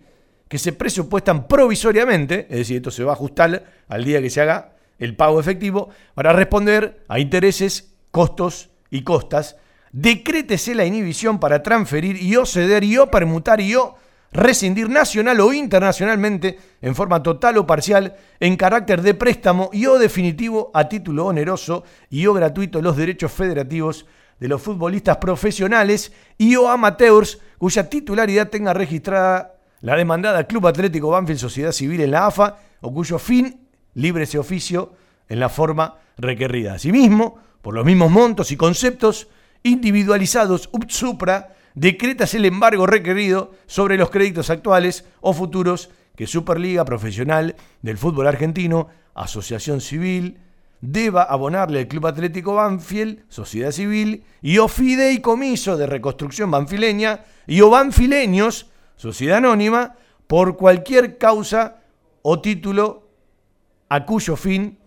[0.55, 4.41] que se presupuestan provisoriamente, es decir, esto se va a ajustar al día que se
[4.41, 9.57] haga el pago efectivo, para responder a intereses, costos y costas.
[9.91, 13.97] Decrétese la inhibición para transferir y o ceder y o permutar y o
[14.31, 19.99] rescindir nacional o internacionalmente en forma total o parcial en carácter de préstamo y o
[19.99, 24.07] definitivo a título oneroso y o gratuito los derechos federativos
[24.39, 29.54] de los futbolistas profesionales y o amateurs cuya titularidad tenga registrada
[29.85, 34.39] la demandada Club Atlético Banfield Sociedad Civil en la AFA o cuyo fin libre ese
[34.39, 34.95] oficio
[35.29, 36.73] en la forma requerida.
[36.73, 39.29] Asimismo, por los mismos montos y conceptos
[39.63, 46.87] individualizados up supra, decretas el embargo requerido sobre los créditos actuales o futuros que Superliga
[46.87, 50.39] Profesional del Fútbol Argentino, Asociación Civil,
[50.81, 57.61] deba abonarle al Club Atlético Banfield, Sociedad Civil, y o Fideicomiso de Reconstrucción Banfileña, y
[57.61, 58.71] o Banfileños,
[59.05, 61.83] sociedad anónima, por cualquier causa
[62.23, 63.09] o título
[63.89, 64.79] a cuyo fin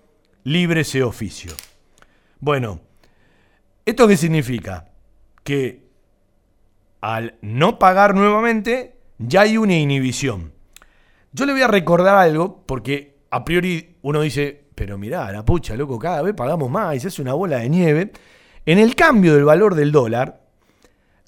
[0.43, 1.53] libre ese oficio.
[2.39, 2.81] Bueno,
[3.85, 4.87] ¿esto qué significa?
[5.47, 5.87] que
[6.99, 10.51] al no pagar nuevamente ya hay una inhibición.
[11.31, 15.77] Yo le voy a recordar algo porque a priori uno dice, pero mirá, la pucha,
[15.77, 18.11] loco, cada vez pagamos más y se hace una bola de nieve.
[18.65, 20.41] En el cambio del valor del dólar,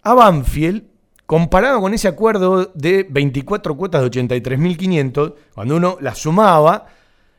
[0.03, 0.83] a Banfield,
[1.29, 6.87] comparado con ese acuerdo de 24 cuotas de 83.500, cuando uno las sumaba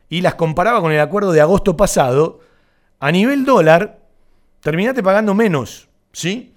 [0.08, 2.38] y las comparaba con el acuerdo de agosto pasado,
[3.00, 3.98] a nivel dólar,
[4.60, 6.54] terminaste pagando menos, ¿sí?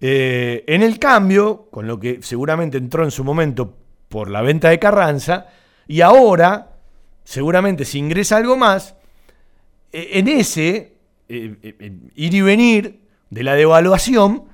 [0.00, 3.76] Eh, en el cambio, con lo que seguramente entró en su momento
[4.08, 5.48] por la venta de Carranza,
[5.86, 6.78] y ahora,
[7.24, 8.94] seguramente si ingresa algo más,
[9.92, 10.94] eh, en ese
[11.28, 14.53] eh, ir y venir de la devaluación,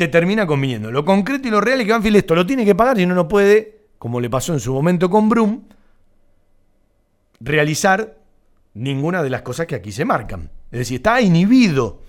[0.00, 0.90] te termina conviniendo.
[0.90, 3.14] Lo concreto y lo real es que Banfield esto lo tiene que pagar y no,
[3.14, 5.64] no puede, como le pasó en su momento con Brum,
[7.38, 8.16] realizar
[8.72, 10.50] ninguna de las cosas que aquí se marcan.
[10.72, 12.00] Es decir, está inhibido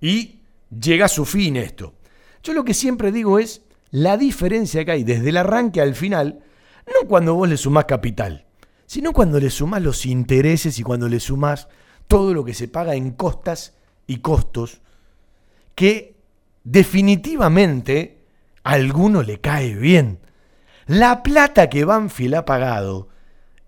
[0.00, 1.94] y llega a su fin esto.
[2.42, 3.62] Yo lo que siempre digo es
[3.92, 6.40] la diferencia que hay desde el arranque al final,
[6.88, 8.46] no cuando vos le sumás capital,
[8.86, 11.68] sino cuando le sumás los intereses y cuando le sumás
[12.08, 13.74] todo lo que se paga en costas
[14.08, 14.80] y costos,
[15.76, 16.15] que
[16.66, 18.18] definitivamente
[18.64, 20.18] a alguno le cae bien.
[20.86, 23.08] La plata que Banfield ha pagado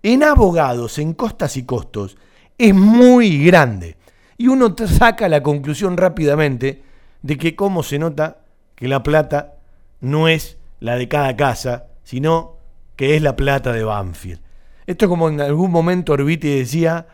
[0.03, 2.17] en abogados, en costas y costos,
[2.57, 3.95] es muy grande.
[4.37, 6.83] Y uno saca la conclusión rápidamente
[7.21, 8.41] de que cómo se nota
[8.75, 9.55] que la plata
[10.01, 12.57] no es la de cada casa, sino
[12.97, 14.41] que es la plata de Banfield.
[14.87, 17.07] Esto es como en algún momento Orbiti decía,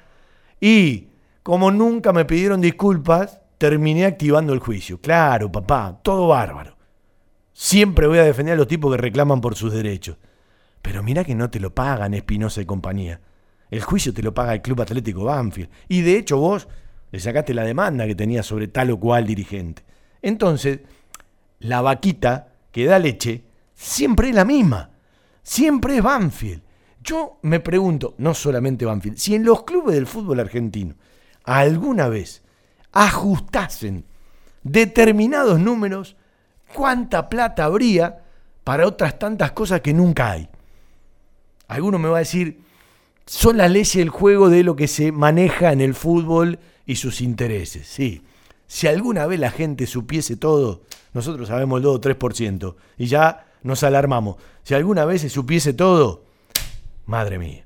[0.59, 1.09] y
[1.43, 4.99] como nunca me pidieron disculpas, terminé activando el juicio.
[4.99, 6.75] Claro, papá, todo bárbaro.
[7.53, 10.17] Siempre voy a defender a los tipos que reclaman por sus derechos.
[10.81, 13.21] Pero mira que no te lo pagan Espinosa y compañía.
[13.71, 15.69] El juicio te lo paga el Club Atlético Banfield.
[15.87, 16.67] Y de hecho vos
[17.11, 19.83] le sacaste la demanda que tenía sobre tal o cual dirigente.
[20.21, 20.81] Entonces,
[21.59, 24.91] la vaquita que da leche siempre es la misma.
[25.41, 26.61] Siempre es Banfield.
[27.01, 30.95] Yo me pregunto, no solamente Banfield, si en los clubes del fútbol argentino
[31.43, 32.43] alguna vez
[32.95, 34.05] ajustasen
[34.63, 36.15] determinados números,
[36.73, 38.23] cuánta plata habría
[38.63, 40.49] para otras tantas cosas que nunca hay.
[41.67, 42.61] Alguno me va a decir,
[43.27, 46.57] son las leyes del juego de lo que se maneja en el fútbol
[46.87, 47.85] y sus intereses.
[47.87, 48.23] Sí,
[48.65, 50.81] si alguna vez la gente supiese todo,
[51.13, 54.37] nosotros sabemos el 2 o 3% y ya nos alarmamos.
[54.63, 56.23] Si alguna vez se supiese todo,
[57.05, 57.65] madre mía.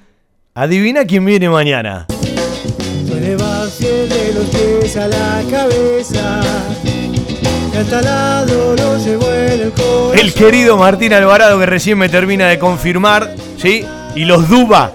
[0.54, 2.06] Adivina quién viene mañana.
[3.64, 6.40] Los pies a la cabeza.
[10.12, 13.84] el El querido Martín Alvarado que recién me termina de confirmar, ¿sí?
[14.14, 14.92] Y los Duba,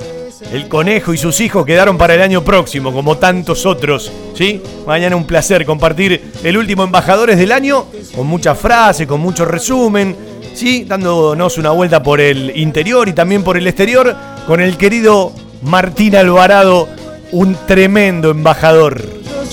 [0.54, 4.62] el conejo y sus hijos quedaron para el año próximo, como tantos otros, ¿sí?
[4.86, 10.16] Mañana un placer compartir el último Embajadores del año, con muchas frases, con mucho resumen,
[10.54, 10.86] ¿sí?
[10.88, 14.16] Dándonos una vuelta por el interior y también por el exterior,
[14.46, 15.34] con el querido
[15.64, 16.88] Martín Alvarado,
[17.32, 19.04] un tremendo embajador.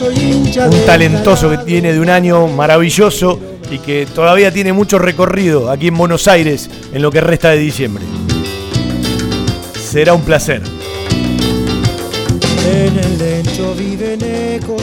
[0.01, 3.41] Un talentoso que tiene de un año maravilloso
[3.71, 7.59] y que todavía tiene mucho recorrido aquí en Buenos Aires en lo que resta de
[7.59, 8.05] diciembre.
[9.75, 10.63] Será un placer.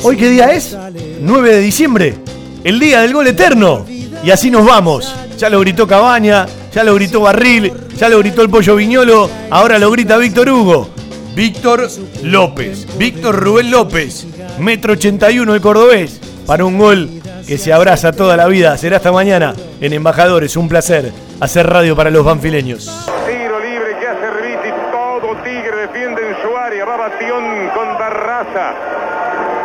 [0.04, 0.76] ¿Hoy qué día es?
[1.22, 2.16] 9 de diciembre,
[2.64, 3.86] el día del gol eterno.
[4.24, 5.14] Y así nos vamos.
[5.38, 9.78] Ya lo gritó Cabaña, ya lo gritó Barril, ya lo gritó el Pollo Viñolo, ahora
[9.78, 10.93] lo grita Víctor Hugo.
[11.36, 11.90] Víctor
[12.22, 14.28] López, Víctor Rubén López,
[14.60, 17.10] metro 81 el cordobés, para un gol
[17.48, 18.78] que se abraza toda la vida.
[18.78, 20.56] Será hasta mañana en Embajadores.
[20.58, 22.86] Un placer hacer radio para los banfileños.
[23.26, 27.44] Tiro libre que hace Riti, todo Tigre defiende en su área, va Batión
[27.74, 28.74] con Barraza,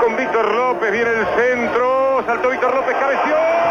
[0.03, 3.68] con Víctor López, viene el centro, saltó Víctor López, cabeció.